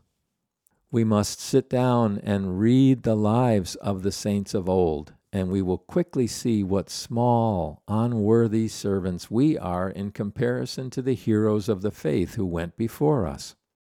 We 0.89 1.03
must 1.03 1.41
sit 1.41 1.70
down 1.70 2.20
and 2.24 2.60
read 2.60 3.03
the 3.03 3.15
lives 3.15 3.75
of 3.75 4.03
the 4.03 4.12
saints 4.12 4.53
of 4.53 4.70
old, 4.70 5.13
and 5.34 5.50
we 5.50 5.62
will 5.62 5.77
quickly 5.77 6.27
see 6.27 6.63
what 6.63 6.89
small, 6.89 7.84
unworthy 7.89 8.70
servants 8.70 9.29
we 9.29 9.58
are 9.58 9.89
in 9.89 10.12
comparison 10.12 10.89
to 10.91 11.01
the 11.01 11.13
heroes 11.13 11.67
of 11.67 11.82
the 11.82 11.91
faith 11.91 12.36
who 12.36 12.46
went 12.46 12.77
before 12.77 13.27
us. 13.27 13.56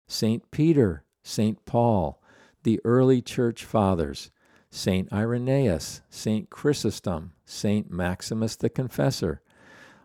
St. 0.08 0.50
Peter, 0.50 1.04
St. 1.24 1.66
Paul, 1.66 2.22
the 2.64 2.80
early 2.86 3.22
church 3.22 3.66
fathers, 3.66 4.32
St. 4.70 5.12
Irenaeus, 5.12 6.02
St. 6.10 6.50
Chrysostom, 6.50 7.34
St. 7.46 7.92
Maximus 7.92 8.56
the 8.56 8.70
Confessor. 8.70 9.42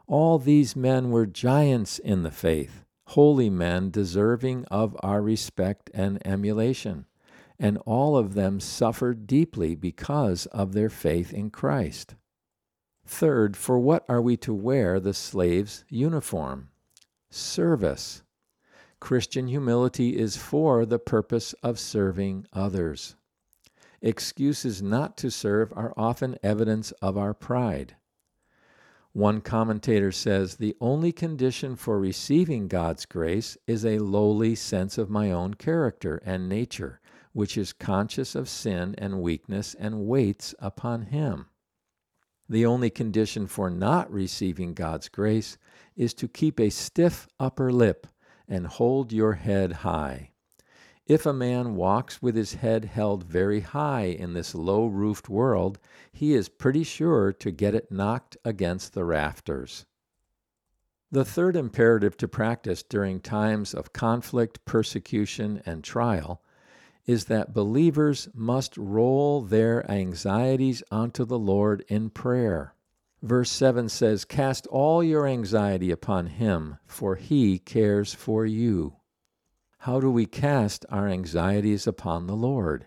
All 0.08 0.38
these 0.38 0.74
men 0.74 1.10
were 1.10 1.26
giants 1.26 2.00
in 2.00 2.24
the 2.24 2.32
faith, 2.32 2.81
holy 3.12 3.50
men 3.50 3.90
deserving 3.90 4.64
of 4.70 4.96
our 5.02 5.20
respect 5.20 5.90
and 5.92 6.18
emulation, 6.26 7.04
and 7.58 7.76
all 7.84 8.16
of 8.16 8.32
them 8.32 8.58
suffered 8.58 9.26
deeply 9.26 9.74
because 9.74 10.46
of 10.46 10.72
their 10.72 10.88
faith 10.88 11.30
in 11.30 11.50
Christ. 11.50 12.14
Third, 13.04 13.54
for 13.54 13.78
what 13.78 14.02
are 14.08 14.22
we 14.22 14.38
to 14.38 14.54
wear 14.54 14.98
the 14.98 15.12
slave's 15.12 15.84
uniform? 15.90 16.70
Service. 17.30 18.22
Christian 18.98 19.46
humility 19.46 20.16
is 20.16 20.38
for 20.38 20.86
the 20.86 20.98
purpose 20.98 21.54
of 21.62 21.78
serving 21.78 22.46
others. 22.54 23.16
Excuses 24.00 24.80
not 24.80 25.18
to 25.18 25.30
serve 25.30 25.70
are 25.76 25.92
often 25.98 26.38
evidence 26.42 26.92
of 27.02 27.18
our 27.18 27.34
pride. 27.34 27.94
One 29.14 29.42
commentator 29.42 30.10
says 30.10 30.56
the 30.56 30.74
only 30.80 31.12
condition 31.12 31.76
for 31.76 31.98
receiving 31.98 32.66
God's 32.66 33.04
grace 33.04 33.58
is 33.66 33.84
a 33.84 33.98
lowly 33.98 34.54
sense 34.54 34.96
of 34.96 35.10
my 35.10 35.30
own 35.30 35.54
character 35.54 36.22
and 36.24 36.48
nature, 36.48 36.98
which 37.34 37.58
is 37.58 37.74
conscious 37.74 38.34
of 38.34 38.48
sin 38.48 38.94
and 38.96 39.20
weakness 39.20 39.74
and 39.78 40.06
waits 40.06 40.54
upon 40.58 41.02
Him. 41.02 41.46
The 42.48 42.64
only 42.64 42.88
condition 42.88 43.46
for 43.46 43.68
not 43.68 44.10
receiving 44.10 44.72
God's 44.72 45.10
grace 45.10 45.58
is 45.94 46.14
to 46.14 46.26
keep 46.26 46.58
a 46.58 46.70
stiff 46.70 47.28
upper 47.38 47.70
lip 47.70 48.06
and 48.48 48.66
hold 48.66 49.12
your 49.12 49.34
head 49.34 49.72
high. 49.72 50.31
If 51.12 51.26
a 51.26 51.34
man 51.34 51.76
walks 51.76 52.22
with 52.22 52.36
his 52.36 52.54
head 52.54 52.86
held 52.86 53.24
very 53.24 53.60
high 53.60 54.04
in 54.04 54.32
this 54.32 54.54
low 54.54 54.86
roofed 54.86 55.28
world, 55.28 55.78
he 56.10 56.32
is 56.32 56.48
pretty 56.48 56.84
sure 56.84 57.34
to 57.34 57.50
get 57.50 57.74
it 57.74 57.92
knocked 57.92 58.38
against 58.46 58.94
the 58.94 59.04
rafters. 59.04 59.84
The 61.10 61.26
third 61.26 61.54
imperative 61.54 62.16
to 62.16 62.28
practice 62.28 62.82
during 62.82 63.20
times 63.20 63.74
of 63.74 63.92
conflict, 63.92 64.64
persecution, 64.64 65.60
and 65.66 65.84
trial 65.84 66.40
is 67.04 67.26
that 67.26 67.52
believers 67.52 68.30
must 68.32 68.78
roll 68.78 69.42
their 69.42 69.84
anxieties 69.90 70.82
onto 70.90 71.26
the 71.26 71.38
Lord 71.38 71.84
in 71.88 72.08
prayer. 72.08 72.74
Verse 73.20 73.50
7 73.50 73.90
says, 73.90 74.24
Cast 74.24 74.66
all 74.68 75.04
your 75.04 75.26
anxiety 75.26 75.90
upon 75.90 76.28
him, 76.28 76.78
for 76.86 77.16
he 77.16 77.58
cares 77.58 78.14
for 78.14 78.46
you. 78.46 78.96
How 79.86 79.98
do 79.98 80.12
we 80.12 80.26
cast 80.26 80.86
our 80.90 81.08
anxieties 81.08 81.88
upon 81.88 82.28
the 82.28 82.36
Lord? 82.36 82.86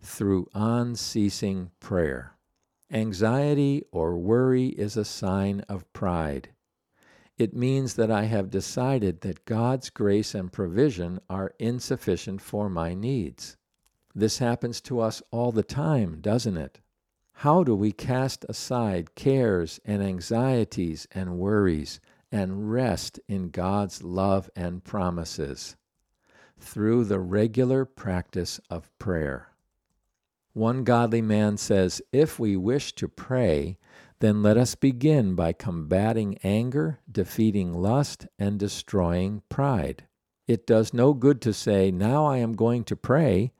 Through 0.00 0.48
unceasing 0.54 1.70
prayer. 1.80 2.32
Anxiety 2.90 3.84
or 3.92 4.16
worry 4.16 4.68
is 4.68 4.96
a 4.96 5.04
sign 5.04 5.60
of 5.68 5.92
pride. 5.92 6.48
It 7.36 7.54
means 7.54 7.92
that 7.96 8.10
I 8.10 8.24
have 8.24 8.48
decided 8.48 9.20
that 9.20 9.44
God's 9.44 9.90
grace 9.90 10.34
and 10.34 10.50
provision 10.50 11.20
are 11.28 11.52
insufficient 11.58 12.40
for 12.40 12.70
my 12.70 12.94
needs. 12.94 13.58
This 14.14 14.38
happens 14.38 14.80
to 14.80 14.98
us 14.98 15.22
all 15.30 15.52
the 15.52 15.62
time, 15.62 16.22
doesn't 16.22 16.56
it? 16.56 16.80
How 17.34 17.64
do 17.64 17.74
we 17.74 17.92
cast 17.92 18.46
aside 18.48 19.14
cares 19.14 19.78
and 19.84 20.02
anxieties 20.02 21.06
and 21.10 21.36
worries 21.36 22.00
and 22.32 22.72
rest 22.72 23.20
in 23.28 23.50
God's 23.50 24.02
love 24.02 24.48
and 24.56 24.82
promises? 24.82 25.76
Through 26.60 27.04
the 27.06 27.18
regular 27.20 27.84
practice 27.84 28.60
of 28.68 28.96
prayer. 28.98 29.48
One 30.52 30.84
godly 30.84 31.22
man 31.22 31.56
says, 31.56 32.02
If 32.12 32.38
we 32.38 32.56
wish 32.56 32.92
to 32.96 33.08
pray, 33.08 33.78
then 34.20 34.42
let 34.42 34.56
us 34.56 34.74
begin 34.74 35.34
by 35.34 35.52
combating 35.52 36.38
anger, 36.44 37.00
defeating 37.10 37.72
lust, 37.72 38.26
and 38.38 38.58
destroying 38.58 39.42
pride. 39.48 40.04
It 40.46 40.66
does 40.66 40.92
no 40.92 41.14
good 41.14 41.40
to 41.42 41.52
say, 41.52 41.90
Now 41.90 42.26
I 42.26 42.38
am 42.38 42.52
going 42.52 42.84
to 42.84 42.96
pray, 42.96 43.52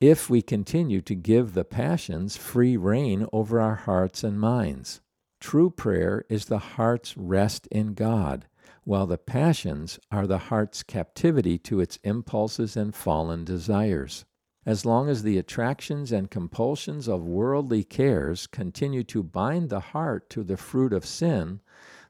if 0.00 0.28
we 0.28 0.42
continue 0.42 1.00
to 1.02 1.14
give 1.14 1.52
the 1.52 1.64
passions 1.64 2.36
free 2.36 2.76
rein 2.76 3.26
over 3.32 3.60
our 3.60 3.74
hearts 3.76 4.24
and 4.24 4.40
minds. 4.40 5.00
True 5.40 5.70
prayer 5.70 6.24
is 6.28 6.46
the 6.46 6.58
heart's 6.58 7.16
rest 7.16 7.66
in 7.68 7.94
God, 7.94 8.46
while 8.84 9.06
the 9.06 9.18
passions 9.18 9.98
are 10.10 10.26
the 10.26 10.38
heart's 10.38 10.82
captivity 10.82 11.58
to 11.58 11.80
its 11.80 11.98
impulses 12.02 12.76
and 12.76 12.94
fallen 12.94 13.44
desires. 13.44 14.24
As 14.66 14.84
long 14.84 15.08
as 15.08 15.22
the 15.22 15.38
attractions 15.38 16.12
and 16.12 16.30
compulsions 16.30 17.08
of 17.08 17.24
worldly 17.24 17.82
cares 17.82 18.46
continue 18.46 19.02
to 19.04 19.22
bind 19.22 19.70
the 19.70 19.80
heart 19.80 20.28
to 20.30 20.44
the 20.44 20.56
fruit 20.56 20.92
of 20.92 21.06
sin, 21.06 21.60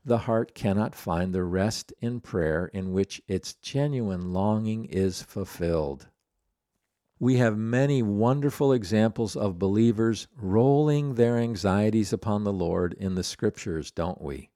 the 0.04 0.18
heart 0.18 0.54
cannot 0.54 0.94
find 0.94 1.32
the 1.32 1.44
rest 1.44 1.92
in 2.00 2.20
prayer 2.20 2.66
in 2.66 2.92
which 2.92 3.22
its 3.28 3.54
genuine 3.54 4.32
longing 4.32 4.84
is 4.86 5.22
fulfilled. 5.22 6.08
We 7.18 7.36
have 7.36 7.56
many 7.56 8.02
wonderful 8.02 8.72
examples 8.72 9.36
of 9.36 9.58
believers 9.58 10.26
rolling 10.36 11.14
their 11.14 11.36
anxieties 11.36 12.12
upon 12.12 12.44
the 12.44 12.52
Lord 12.52 12.94
in 12.94 13.14
the 13.14 13.22
scriptures, 13.22 13.90
don't 13.90 14.20
we? 14.22 14.49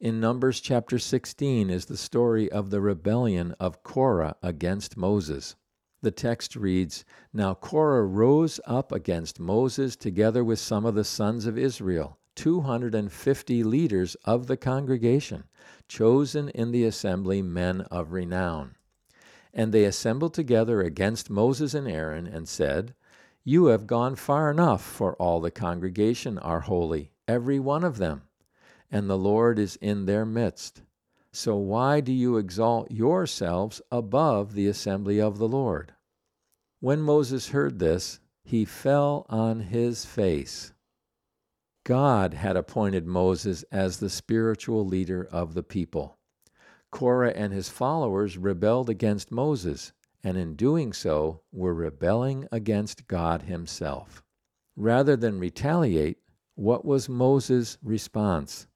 In 0.00 0.20
Numbers 0.20 0.60
chapter 0.60 0.96
16 0.96 1.70
is 1.70 1.86
the 1.86 1.96
story 1.96 2.48
of 2.52 2.70
the 2.70 2.80
rebellion 2.80 3.56
of 3.58 3.82
Korah 3.82 4.36
against 4.44 4.96
Moses. 4.96 5.56
The 6.02 6.12
text 6.12 6.54
reads 6.54 7.04
Now 7.32 7.54
Korah 7.54 8.04
rose 8.04 8.60
up 8.64 8.92
against 8.92 9.40
Moses 9.40 9.96
together 9.96 10.44
with 10.44 10.60
some 10.60 10.86
of 10.86 10.94
the 10.94 11.02
sons 11.02 11.46
of 11.46 11.58
Israel, 11.58 12.16
250 12.36 13.64
leaders 13.64 14.14
of 14.24 14.46
the 14.46 14.56
congregation, 14.56 15.42
chosen 15.88 16.48
in 16.50 16.70
the 16.70 16.84
assembly 16.84 17.42
men 17.42 17.80
of 17.90 18.12
renown. 18.12 18.76
And 19.52 19.72
they 19.72 19.84
assembled 19.84 20.32
together 20.32 20.80
against 20.80 21.28
Moses 21.28 21.74
and 21.74 21.88
Aaron 21.88 22.28
and 22.28 22.48
said, 22.48 22.94
You 23.42 23.66
have 23.66 23.88
gone 23.88 24.14
far 24.14 24.48
enough, 24.48 24.84
for 24.84 25.16
all 25.16 25.40
the 25.40 25.50
congregation 25.50 26.38
are 26.38 26.60
holy, 26.60 27.10
every 27.26 27.58
one 27.58 27.82
of 27.82 27.98
them, 27.98 28.27
and 28.90 29.08
the 29.08 29.18
Lord 29.18 29.58
is 29.58 29.76
in 29.76 30.06
their 30.06 30.24
midst. 30.24 30.82
So 31.32 31.56
why 31.56 32.00
do 32.00 32.12
you 32.12 32.36
exalt 32.36 32.90
yourselves 32.90 33.82
above 33.90 34.54
the 34.54 34.66
assembly 34.66 35.20
of 35.20 35.38
the 35.38 35.48
Lord? 35.48 35.94
When 36.80 37.00
Moses 37.00 37.48
heard 37.48 37.78
this, 37.78 38.20
he 38.44 38.64
fell 38.64 39.26
on 39.28 39.60
his 39.60 40.04
face. 40.04 40.72
God 41.84 42.34
had 42.34 42.56
appointed 42.56 43.06
Moses 43.06 43.64
as 43.72 43.98
the 43.98 44.10
spiritual 44.10 44.86
leader 44.86 45.26
of 45.32 45.54
the 45.54 45.62
people. 45.62 46.18
Korah 46.90 47.32
and 47.34 47.52
his 47.52 47.68
followers 47.68 48.38
rebelled 48.38 48.88
against 48.88 49.32
Moses, 49.32 49.92
and 50.22 50.36
in 50.36 50.54
doing 50.54 50.92
so 50.92 51.42
were 51.52 51.74
rebelling 51.74 52.46
against 52.52 53.06
God 53.08 53.42
himself. 53.42 54.22
Rather 54.76 55.16
than 55.16 55.40
retaliate, 55.40 56.18
what 56.54 56.84
was 56.84 57.08
Moses' 57.08 57.78
response? 57.82 58.67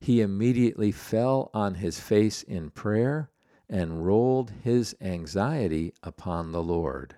He 0.00 0.20
immediately 0.20 0.92
fell 0.92 1.50
on 1.52 1.74
his 1.74 2.00
face 2.00 2.42
in 2.42 2.70
prayer 2.70 3.30
and 3.68 4.06
rolled 4.06 4.50
his 4.62 4.96
anxiety 5.00 5.92
upon 6.02 6.52
the 6.52 6.62
Lord. 6.62 7.16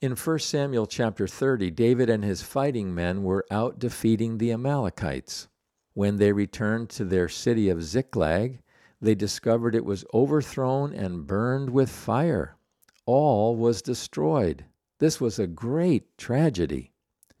In 0.00 0.16
1 0.16 0.38
Samuel 0.40 0.86
chapter 0.86 1.28
30, 1.28 1.70
David 1.70 2.10
and 2.10 2.24
his 2.24 2.42
fighting 2.42 2.94
men 2.94 3.22
were 3.22 3.46
out 3.50 3.78
defeating 3.78 4.38
the 4.38 4.50
Amalekites. 4.52 5.48
When 5.94 6.16
they 6.16 6.32
returned 6.32 6.90
to 6.90 7.04
their 7.04 7.28
city 7.28 7.68
of 7.68 7.84
Ziklag, 7.84 8.62
they 9.00 9.14
discovered 9.14 9.74
it 9.74 9.84
was 9.84 10.04
overthrown 10.12 10.92
and 10.92 11.26
burned 11.26 11.70
with 11.70 11.90
fire. 11.90 12.56
All 13.06 13.56
was 13.56 13.82
destroyed. 13.82 14.64
This 14.98 15.20
was 15.20 15.38
a 15.38 15.46
great 15.46 16.16
tragedy. 16.16 16.91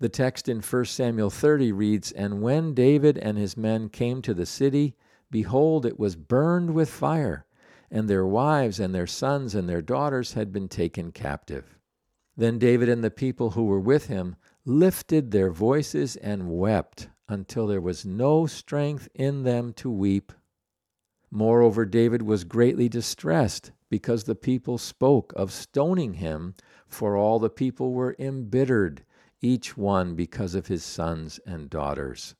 The 0.02 0.08
text 0.08 0.48
in 0.48 0.62
1 0.62 0.84
Samuel 0.86 1.30
30 1.30 1.70
reads 1.70 2.10
And 2.10 2.42
when 2.42 2.74
David 2.74 3.16
and 3.18 3.38
his 3.38 3.56
men 3.56 3.88
came 3.88 4.20
to 4.22 4.34
the 4.34 4.46
city, 4.46 4.96
behold, 5.30 5.86
it 5.86 5.96
was 5.96 6.16
burned 6.16 6.74
with 6.74 6.90
fire, 6.90 7.46
and 7.88 8.10
their 8.10 8.26
wives 8.26 8.80
and 8.80 8.92
their 8.92 9.06
sons 9.06 9.54
and 9.54 9.68
their 9.68 9.80
daughters 9.80 10.32
had 10.32 10.52
been 10.52 10.68
taken 10.68 11.12
captive. 11.12 11.78
Then 12.36 12.58
David 12.58 12.88
and 12.88 13.04
the 13.04 13.12
people 13.12 13.50
who 13.50 13.62
were 13.62 13.78
with 13.78 14.08
him 14.08 14.34
lifted 14.64 15.30
their 15.30 15.52
voices 15.52 16.16
and 16.16 16.50
wept 16.50 17.08
until 17.28 17.68
there 17.68 17.80
was 17.80 18.04
no 18.04 18.46
strength 18.46 19.08
in 19.14 19.44
them 19.44 19.72
to 19.74 19.88
weep 19.88 20.32
Moreover, 21.34 21.86
David 21.86 22.20
was 22.20 22.44
greatly 22.44 22.90
distressed 22.90 23.72
because 23.88 24.24
the 24.24 24.34
people 24.34 24.76
spoke 24.76 25.32
of 25.34 25.50
stoning 25.50 26.14
him, 26.14 26.54
for 26.86 27.16
all 27.16 27.38
the 27.38 27.48
people 27.48 27.94
were 27.94 28.14
embittered, 28.18 29.02
each 29.42 29.76
one 29.76 30.14
because 30.14 30.54
of 30.54 30.68
his 30.68 30.84
sons 30.84 31.38
and 31.44 31.68
daughters. 31.68 32.34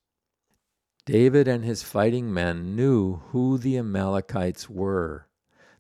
David 1.05 1.49
and 1.49 1.65
his 1.65 1.83
fighting 1.83 2.33
men 2.33 2.77
knew 2.77 3.17
who 3.31 3.59
the 3.59 3.77
Amalekites 3.77 4.71
were. 4.71 5.27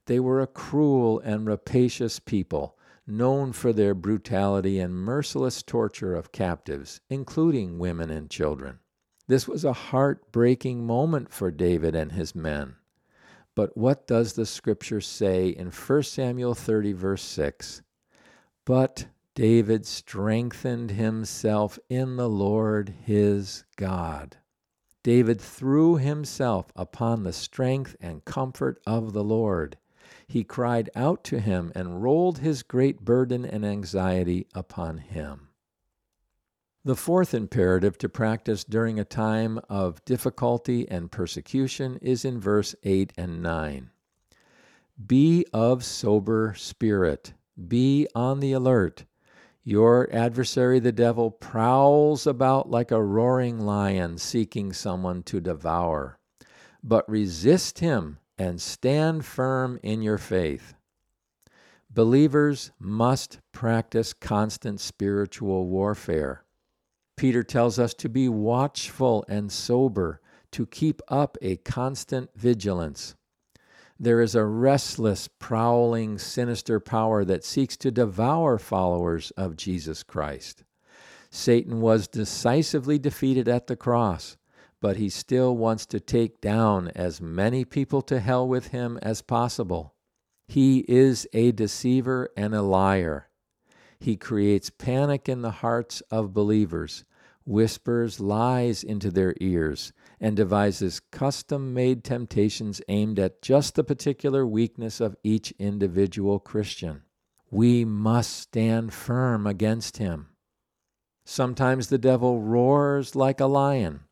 They 0.06 0.18
were 0.18 0.40
a 0.40 0.48
cruel 0.48 1.20
and 1.20 1.46
rapacious 1.46 2.18
people, 2.18 2.76
known 3.06 3.52
for 3.52 3.72
their 3.72 3.94
brutality 3.94 4.80
and 4.80 4.94
merciless 4.94 5.62
torture 5.62 6.14
of 6.16 6.32
captives, 6.32 7.00
including 7.08 7.78
women 7.78 8.10
and 8.10 8.28
children. 8.28 8.80
This 9.28 9.46
was 9.46 9.64
a 9.64 9.72
heartbreaking 9.72 10.84
moment 10.84 11.32
for 11.32 11.52
David 11.52 11.94
and 11.94 12.12
his 12.12 12.34
men. 12.34 12.74
But 13.54 13.76
what 13.76 14.06
does 14.06 14.32
the 14.32 14.46
scripture 14.46 15.00
say 15.00 15.48
in 15.48 15.70
1 15.70 16.02
Samuel 16.02 16.54
30, 16.54 16.92
verse 16.92 17.22
6? 17.22 17.82
But 18.64 19.06
David 19.34 19.86
strengthened 19.86 20.90
himself 20.90 21.78
in 21.88 22.16
the 22.16 22.28
Lord 22.28 22.90
his 23.04 23.64
God. 23.76 24.36
David 25.02 25.40
threw 25.40 25.96
himself 25.96 26.70
upon 26.76 27.22
the 27.22 27.32
strength 27.32 27.96
and 27.98 28.24
comfort 28.26 28.80
of 28.86 29.14
the 29.14 29.24
Lord. 29.24 29.78
He 30.28 30.44
cried 30.44 30.90
out 30.94 31.24
to 31.24 31.40
him 31.40 31.72
and 31.74 32.02
rolled 32.02 32.38
his 32.38 32.62
great 32.62 33.04
burden 33.04 33.46
and 33.46 33.64
anxiety 33.64 34.46
upon 34.54 34.98
him. 34.98 35.48
The 36.84 36.96
fourth 36.96 37.32
imperative 37.32 37.96
to 37.98 38.08
practice 38.08 38.64
during 38.64 39.00
a 39.00 39.04
time 39.04 39.60
of 39.68 40.04
difficulty 40.04 40.86
and 40.90 41.10
persecution 41.10 41.96
is 42.02 42.24
in 42.24 42.38
verse 42.38 42.74
8 42.82 43.12
and 43.16 43.42
9. 43.42 43.90
Be 45.06 45.46
of 45.54 45.84
sober 45.84 46.54
spirit, 46.54 47.32
be 47.68 48.06
on 48.14 48.40
the 48.40 48.52
alert. 48.52 49.04
Your 49.64 50.12
adversary, 50.12 50.80
the 50.80 50.92
devil, 50.92 51.30
prowls 51.30 52.26
about 52.26 52.68
like 52.68 52.90
a 52.90 53.02
roaring 53.02 53.60
lion 53.60 54.18
seeking 54.18 54.72
someone 54.72 55.22
to 55.24 55.40
devour. 55.40 56.18
But 56.82 57.08
resist 57.08 57.78
him 57.78 58.18
and 58.36 58.60
stand 58.60 59.24
firm 59.24 59.78
in 59.82 60.02
your 60.02 60.18
faith. 60.18 60.74
Believers 61.88 62.72
must 62.80 63.38
practice 63.52 64.12
constant 64.12 64.80
spiritual 64.80 65.68
warfare. 65.68 66.44
Peter 67.16 67.44
tells 67.44 67.78
us 67.78 67.94
to 67.94 68.08
be 68.08 68.28
watchful 68.28 69.24
and 69.28 69.52
sober, 69.52 70.20
to 70.50 70.66
keep 70.66 71.00
up 71.08 71.38
a 71.40 71.56
constant 71.58 72.30
vigilance. 72.34 73.14
There 74.02 74.20
is 74.20 74.34
a 74.34 74.44
restless, 74.44 75.28
prowling, 75.28 76.18
sinister 76.18 76.80
power 76.80 77.24
that 77.24 77.44
seeks 77.44 77.76
to 77.76 77.92
devour 77.92 78.58
followers 78.58 79.30
of 79.36 79.54
Jesus 79.54 80.02
Christ. 80.02 80.64
Satan 81.30 81.80
was 81.80 82.08
decisively 82.08 82.98
defeated 82.98 83.46
at 83.46 83.68
the 83.68 83.76
cross, 83.76 84.36
but 84.80 84.96
he 84.96 85.08
still 85.08 85.56
wants 85.56 85.86
to 85.86 86.00
take 86.00 86.40
down 86.40 86.88
as 86.96 87.20
many 87.20 87.64
people 87.64 88.02
to 88.02 88.18
hell 88.18 88.48
with 88.48 88.68
him 88.68 88.98
as 89.02 89.22
possible. 89.22 89.94
He 90.48 90.80
is 90.88 91.28
a 91.32 91.52
deceiver 91.52 92.28
and 92.36 92.56
a 92.56 92.62
liar. 92.62 93.28
He 94.00 94.16
creates 94.16 94.68
panic 94.68 95.28
in 95.28 95.42
the 95.42 95.52
hearts 95.52 96.00
of 96.10 96.34
believers, 96.34 97.04
whispers 97.44 98.18
lies 98.18 98.82
into 98.82 99.12
their 99.12 99.36
ears, 99.40 99.92
and 100.22 100.36
devises 100.36 101.00
custom 101.10 101.74
made 101.74 102.04
temptations 102.04 102.80
aimed 102.88 103.18
at 103.18 103.42
just 103.42 103.74
the 103.74 103.82
particular 103.82 104.46
weakness 104.46 105.00
of 105.00 105.16
each 105.24 105.50
individual 105.58 106.38
Christian. 106.38 107.02
We 107.50 107.84
must 107.84 108.32
stand 108.38 108.94
firm 108.94 109.48
against 109.48 109.96
him. 109.96 110.28
Sometimes 111.24 111.88
the 111.88 111.98
devil 111.98 112.40
roars 112.40 113.16
like 113.16 113.40
a 113.40 113.46
lion. 113.46 114.04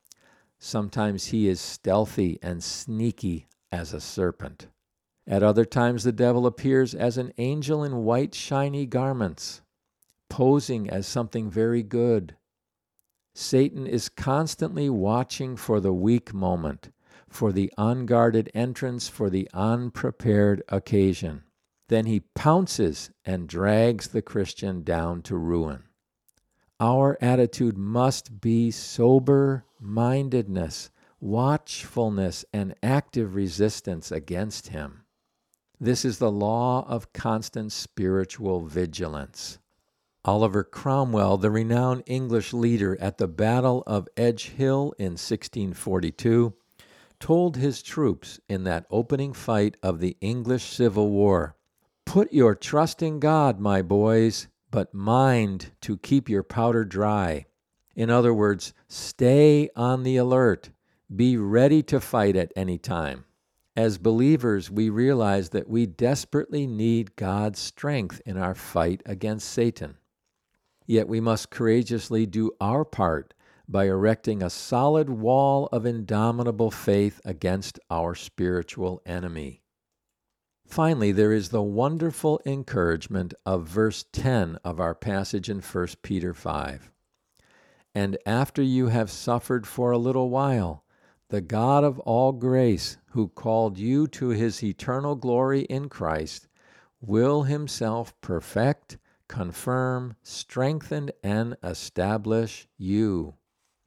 Sometimes 0.58 1.26
he 1.26 1.46
is 1.46 1.60
stealthy 1.60 2.40
and 2.42 2.62
sneaky 2.62 3.46
as 3.70 3.94
a 3.94 4.00
serpent. 4.00 4.66
At 5.28 5.44
other 5.44 5.64
times, 5.64 6.02
the 6.02 6.12
devil 6.12 6.44
appears 6.44 6.92
as 6.92 7.18
an 7.18 7.32
angel 7.38 7.84
in 7.84 8.04
white, 8.04 8.34
shiny 8.34 8.84
garments, 8.84 9.62
posing 10.28 10.90
as 10.90 11.06
something 11.06 11.48
very 11.48 11.84
good 11.84 12.34
Satan 13.34 13.86
is 13.86 14.08
constantly 14.08 14.90
watching 14.90 15.56
for 15.56 15.80
the 15.80 15.92
weak 15.92 16.34
moment, 16.34 16.90
for 17.28 17.52
the 17.52 17.72
unguarded 17.78 18.50
entrance, 18.54 19.08
for 19.08 19.30
the 19.30 19.48
unprepared 19.54 20.62
occasion. 20.68 21.44
Then 21.88 22.06
he 22.06 22.20
pounces 22.34 23.10
and 23.24 23.48
drags 23.48 24.08
the 24.08 24.22
Christian 24.22 24.82
down 24.82 25.22
to 25.22 25.36
ruin. 25.36 25.84
Our 26.80 27.18
attitude 27.20 27.76
must 27.76 28.40
be 28.40 28.70
sober 28.70 29.64
mindedness, 29.78 30.90
watchfulness, 31.20 32.44
and 32.52 32.74
active 32.82 33.34
resistance 33.34 34.10
against 34.10 34.68
him. 34.68 35.04
This 35.78 36.04
is 36.04 36.18
the 36.18 36.30
law 36.30 36.86
of 36.86 37.12
constant 37.12 37.72
spiritual 37.72 38.66
vigilance. 38.66 39.58
Oliver 40.22 40.62
Cromwell, 40.62 41.38
the 41.38 41.50
renowned 41.50 42.02
English 42.04 42.52
leader 42.52 42.94
at 43.00 43.16
the 43.16 43.26
Battle 43.26 43.82
of 43.86 44.06
Edge 44.18 44.50
Hill 44.50 44.92
in 44.98 45.12
1642, 45.12 46.52
told 47.18 47.56
his 47.56 47.82
troops 47.82 48.38
in 48.46 48.64
that 48.64 48.84
opening 48.90 49.32
fight 49.32 49.78
of 49.82 49.98
the 49.98 50.18
English 50.20 50.64
Civil 50.64 51.08
War 51.08 51.56
Put 52.04 52.32
your 52.32 52.54
trust 52.54 53.02
in 53.02 53.18
God, 53.18 53.60
my 53.60 53.80
boys, 53.80 54.48
but 54.70 54.92
mind 54.92 55.72
to 55.80 55.96
keep 55.96 56.28
your 56.28 56.42
powder 56.42 56.84
dry. 56.84 57.46
In 57.96 58.10
other 58.10 58.34
words, 58.34 58.74
stay 58.88 59.70
on 59.74 60.02
the 60.02 60.18
alert. 60.18 60.70
Be 61.14 61.38
ready 61.38 61.82
to 61.84 62.00
fight 62.00 62.36
at 62.36 62.52
any 62.54 62.76
time. 62.76 63.24
As 63.74 63.96
believers, 63.96 64.70
we 64.70 64.90
realize 64.90 65.50
that 65.50 65.68
we 65.68 65.86
desperately 65.86 66.66
need 66.66 67.16
God's 67.16 67.58
strength 67.58 68.20
in 68.26 68.36
our 68.36 68.54
fight 68.54 69.02
against 69.06 69.48
Satan. 69.48 69.96
Yet 70.90 71.06
we 71.06 71.20
must 71.20 71.50
courageously 71.50 72.26
do 72.26 72.50
our 72.60 72.84
part 72.84 73.32
by 73.68 73.84
erecting 73.84 74.42
a 74.42 74.50
solid 74.50 75.08
wall 75.08 75.68
of 75.70 75.86
indomitable 75.86 76.72
faith 76.72 77.20
against 77.24 77.78
our 77.88 78.16
spiritual 78.16 79.00
enemy. 79.06 79.62
Finally, 80.66 81.12
there 81.12 81.32
is 81.32 81.50
the 81.50 81.62
wonderful 81.62 82.40
encouragement 82.44 83.34
of 83.46 83.68
verse 83.68 84.04
10 84.12 84.58
of 84.64 84.80
our 84.80 84.96
passage 84.96 85.48
in 85.48 85.60
1 85.60 85.86
Peter 86.02 86.34
5. 86.34 86.90
And 87.94 88.18
after 88.26 88.60
you 88.60 88.88
have 88.88 89.12
suffered 89.12 89.68
for 89.68 89.92
a 89.92 89.96
little 89.96 90.28
while, 90.28 90.82
the 91.28 91.40
God 91.40 91.84
of 91.84 92.00
all 92.00 92.32
grace, 92.32 92.96
who 93.10 93.28
called 93.28 93.78
you 93.78 94.08
to 94.08 94.30
his 94.30 94.60
eternal 94.60 95.14
glory 95.14 95.60
in 95.60 95.88
Christ, 95.88 96.48
will 97.00 97.44
himself 97.44 98.12
perfect, 98.20 98.98
confirm, 99.30 100.16
strengthen, 100.24 101.08
and 101.22 101.56
establish 101.62 102.66
you. 102.76 103.32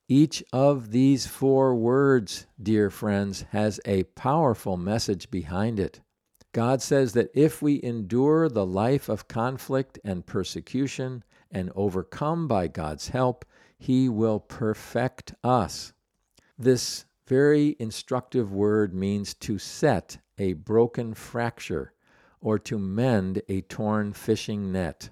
Each 0.07 0.41
of 0.53 0.91
these 0.91 1.27
four 1.27 1.75
words, 1.75 2.47
dear 2.61 2.89
friends, 2.89 3.41
has 3.51 3.77
a 3.85 4.03
powerful 4.03 4.77
message 4.77 5.29
behind 5.29 5.81
it. 5.81 5.99
God 6.53 6.81
says 6.81 7.11
that 7.13 7.29
if 7.33 7.61
we 7.61 7.83
endure 7.83 8.47
the 8.47 8.65
life 8.65 9.09
of 9.09 9.27
conflict 9.27 9.99
and 10.05 10.25
persecution 10.25 11.25
and 11.51 11.71
overcome 11.75 12.47
by 12.47 12.69
God's 12.69 13.09
help, 13.09 13.43
He 13.77 14.07
will 14.07 14.39
perfect 14.39 15.33
us. 15.43 15.91
This 16.57 17.03
very 17.27 17.75
instructive 17.79 18.53
word 18.53 18.93
means 18.93 19.33
to 19.35 19.57
set 19.59 20.19
a 20.37 20.53
broken 20.53 21.13
fracture 21.13 21.91
or 22.39 22.57
to 22.59 22.79
mend 22.79 23.41
a 23.49 23.59
torn 23.61 24.13
fishing 24.13 24.71
net. 24.71 25.09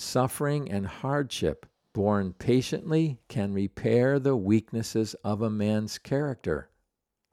Suffering 0.00 0.70
and 0.70 0.86
hardship 0.86 1.66
borne 1.92 2.32
patiently 2.32 3.18
can 3.26 3.52
repair 3.52 4.20
the 4.20 4.36
weaknesses 4.36 5.14
of 5.24 5.42
a 5.42 5.50
man's 5.50 5.98
character. 5.98 6.70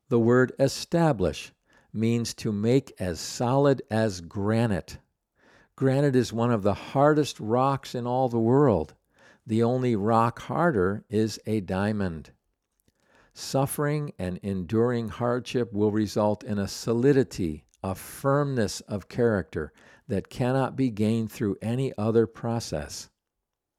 The 0.10 0.18
word 0.18 0.52
establish 0.58 1.54
means 1.94 2.34
to 2.34 2.52
make 2.52 2.92
as 3.00 3.20
solid 3.20 3.84
as 3.92 4.20
granite. 4.20 4.98
Granite 5.76 6.16
is 6.16 6.34
one 6.34 6.52
of 6.52 6.64
the 6.64 6.74
hardest 6.74 7.40
rocks 7.40 7.94
in 7.94 8.08
all 8.08 8.30
the 8.30 8.40
world. 8.40 8.96
The 9.46 9.62
only 9.62 9.96
rock 9.96 10.40
harder 10.40 11.06
is 11.08 11.40
a 11.46 11.60
diamond. 11.60 12.32
Suffering 13.36 14.12
and 14.18 14.40
enduring 14.40 15.10
hardship 15.10 15.72
will 15.72 15.92
result 15.92 16.44
in 16.44 16.58
a 16.58 16.68
solidity, 16.68 17.65
a 17.86 17.94
firmness 17.94 18.82
of 18.82 19.08
character 19.08 19.72
that 20.08 20.28
cannot 20.28 20.76
be 20.76 20.90
gained 20.90 21.32
through 21.32 21.56
any 21.62 21.94
other 22.00 22.26
process. 22.26 23.10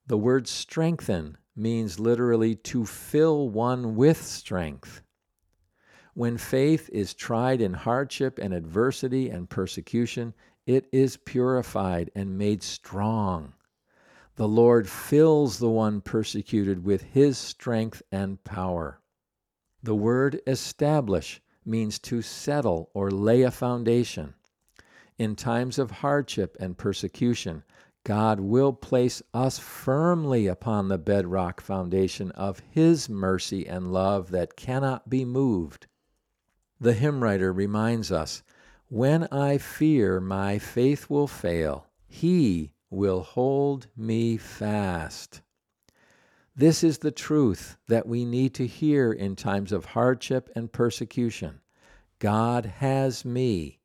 The 0.07 0.17
word 0.17 0.47
strengthen 0.47 1.37
means 1.57 1.99
literally 1.99 2.55
to 2.55 2.87
fill 2.87 3.49
one 3.49 3.97
with 3.97 4.23
strength. 4.23 5.03
When 6.15 6.39
faith 6.39 6.89
is 6.93 7.15
tried 7.15 7.61
in 7.61 7.73
hardship 7.73 8.39
and 8.41 8.55
adversity 8.55 9.29
and 9.29 9.51
persecution, 9.51 10.35
it 10.67 10.87
is 10.93 11.17
purified 11.17 12.13
and 12.15 12.39
made 12.39 12.63
strong. 12.63 13.55
The 14.37 14.47
Lord 14.47 14.89
fills 14.89 15.59
the 15.59 15.69
one 15.69 16.01
persecuted 16.01 16.85
with 16.85 17.03
his 17.03 17.39
strength 17.39 18.03
and 18.13 18.43
power. 18.45 19.01
The 19.83 19.97
word 19.97 20.41
establish 20.47 21.41
means 21.67 21.99
to 21.99 22.23
settle 22.23 22.91
or 22.95 23.11
lay 23.11 23.43
a 23.43 23.51
foundation. 23.51 24.35
In 25.19 25.35
times 25.35 25.79
of 25.79 25.91
hardship 25.91 26.57
and 26.61 26.77
persecution, 26.77 27.65
God 28.05 28.39
will 28.39 28.73
place 28.73 29.21
us 29.35 29.59
firmly 29.59 30.47
upon 30.47 30.89
the 30.89 30.99
bedrock 30.99 31.61
foundation 31.61 32.31
of 32.33 32.63
His 32.71 33.09
mercy 33.09 33.67
and 33.67 33.93
love 33.93 34.31
that 34.31 34.57
cannot 34.57 35.11
be 35.11 35.25
moved. 35.25 35.87
The 36.79 36.93
hymn 36.93 37.23
writer 37.23 37.53
reminds 37.53 38.13
us 38.13 38.43
When 38.89 39.25
I 39.33 39.59
fear 39.59 40.21
my 40.21 40.59
faith 40.59 41.11
will 41.11 41.27
fail, 41.27 41.87
He 42.07 42.73
will 42.91 43.23
hold 43.23 43.89
me 43.97 44.37
fast. 44.37 45.41
This 46.59 46.83
is 46.83 46.99
the 46.99 47.11
truth 47.11 47.77
that 47.87 48.09
we 48.09 48.25
need 48.25 48.55
to 48.55 48.67
hear 48.67 49.13
in 49.13 49.37
times 49.37 49.73
of 49.73 49.85
hardship 49.85 50.49
and 50.57 50.73
persecution. 50.73 51.61
God 52.19 52.65
has 52.65 53.27
me. 53.27 53.81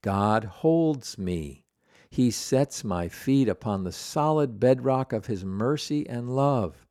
God 0.00 0.44
holds 0.44 1.18
me. 1.18 1.66
He 2.08 2.30
sets 2.30 2.82
my 2.82 3.08
feet 3.08 3.50
upon 3.50 3.84
the 3.84 3.92
solid 3.92 4.58
bedrock 4.58 5.12
of 5.12 5.26
His 5.26 5.44
mercy 5.44 6.08
and 6.08 6.34
love. 6.34 6.86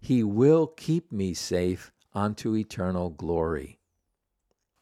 He 0.00 0.22
will 0.22 0.68
keep 0.68 1.10
me 1.10 1.34
safe 1.34 1.90
unto 2.14 2.54
eternal 2.54 3.10
glory. 3.10 3.80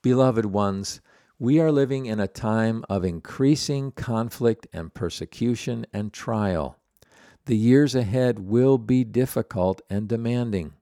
Beloved 0.03 0.45
ones, 0.45 1.01
we 1.39 1.59
are 1.59 1.73
living 1.73 2.05
in 2.05 2.21
a 2.21 2.29
time 2.29 2.85
of 2.91 3.03
increasing 3.03 3.93
conflict 3.93 4.67
and 4.75 4.93
persecution 4.93 5.87
and 5.91 6.13
trial. 6.13 6.79
The 7.47 7.57
years 7.57 7.95
ahead 7.95 8.41
will 8.41 8.77
be 8.77 9.05
difficult 9.05 9.81
and 9.89 10.09
demanding. 10.09 10.75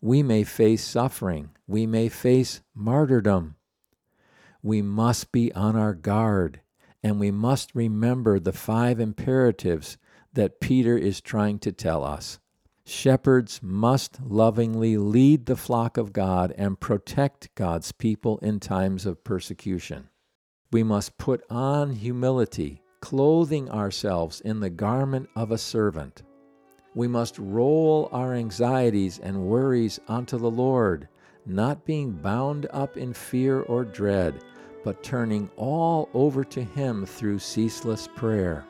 We 0.00 0.22
may 0.22 0.44
face 0.44 0.84
suffering. 0.84 1.50
We 1.66 1.86
may 1.86 2.08
face 2.08 2.60
martyrdom. 2.74 3.56
We 4.62 4.82
must 4.82 5.32
be 5.32 5.52
on 5.54 5.76
our 5.76 5.94
guard 5.94 6.60
and 7.02 7.20
we 7.20 7.30
must 7.30 7.74
remember 7.74 8.40
the 8.40 8.52
five 8.52 9.00
imperatives 9.00 9.98
that 10.32 10.60
Peter 10.60 10.96
is 10.96 11.20
trying 11.20 11.58
to 11.60 11.72
tell 11.72 12.04
us. 12.04 12.38
Shepherds 12.84 13.60
must 13.62 14.20
lovingly 14.22 14.96
lead 14.96 15.46
the 15.46 15.56
flock 15.56 15.96
of 15.96 16.12
God 16.12 16.52
and 16.56 16.80
protect 16.80 17.54
God's 17.54 17.92
people 17.92 18.38
in 18.38 18.60
times 18.60 19.06
of 19.06 19.24
persecution. 19.24 20.08
We 20.72 20.82
must 20.82 21.18
put 21.18 21.44
on 21.50 21.92
humility, 21.92 22.82
clothing 23.00 23.70
ourselves 23.70 24.40
in 24.40 24.60
the 24.60 24.70
garment 24.70 25.28
of 25.36 25.50
a 25.50 25.58
servant. 25.58 26.22
We 26.94 27.06
must 27.06 27.38
roll 27.38 28.08
our 28.12 28.34
anxieties 28.34 29.18
and 29.18 29.46
worries 29.46 30.00
onto 30.08 30.38
the 30.38 30.50
Lord, 30.50 31.08
not 31.46 31.84
being 31.84 32.12
bound 32.12 32.66
up 32.72 32.96
in 32.96 33.12
fear 33.12 33.60
or 33.62 33.84
dread, 33.84 34.42
but 34.84 35.02
turning 35.02 35.50
all 35.56 36.08
over 36.14 36.44
to 36.44 36.62
Him 36.62 37.06
through 37.06 37.38
ceaseless 37.38 38.08
prayer. 38.16 38.64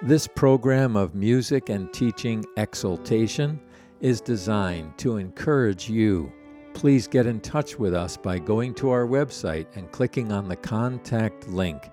This 0.00 0.26
program 0.26 0.96
of 0.96 1.14
music 1.14 1.68
and 1.68 1.92
teaching 1.92 2.46
exaltation 2.56 3.60
is 4.00 4.22
designed 4.22 4.96
to 4.96 5.18
encourage 5.18 5.90
you. 5.90 6.32
Please 6.74 7.06
get 7.06 7.26
in 7.26 7.40
touch 7.40 7.78
with 7.78 7.94
us 7.94 8.16
by 8.16 8.38
going 8.38 8.74
to 8.74 8.90
our 8.90 9.06
website 9.06 9.66
and 9.76 9.90
clicking 9.92 10.32
on 10.32 10.48
the 10.48 10.56
contact 10.56 11.48
link 11.48 11.90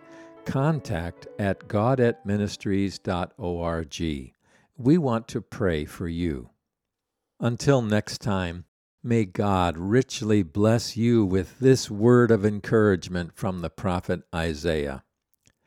contact 0.50 1.28
at 1.38 1.68
gaudeteministries.org. 1.68 4.34
We 4.78 4.98
want 4.98 5.28
to 5.28 5.42
pray 5.42 5.86
for 5.86 6.08
you. 6.08 6.50
Until 7.40 7.84
next 7.84 8.20
time, 8.20 8.66
may 9.04 9.26
God 9.26 9.78
richly 9.78 10.42
bless 10.42 10.98
you 10.98 11.24
with 11.24 11.60
this 11.60 11.92
word 11.92 12.32
of 12.32 12.44
encouragement 12.46 13.34
from 13.36 13.60
the 13.60 13.70
prophet 13.70 14.24
Isaiah. 14.34 15.04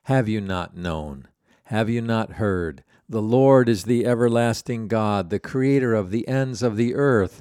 Have 0.06 0.28
you 0.28 0.40
not 0.40 0.76
known? 0.76 1.28
Have 1.64 1.88
you 1.88 2.00
not 2.00 2.32
heard? 2.32 2.82
The 3.08 3.22
Lord 3.22 3.68
is 3.68 3.84
the 3.84 4.04
everlasting 4.04 4.88
God, 4.88 5.30
the 5.30 5.38
creator 5.38 5.94
of 5.94 6.10
the 6.10 6.26
ends 6.26 6.60
of 6.62 6.76
the 6.76 6.96
earth. 6.96 7.40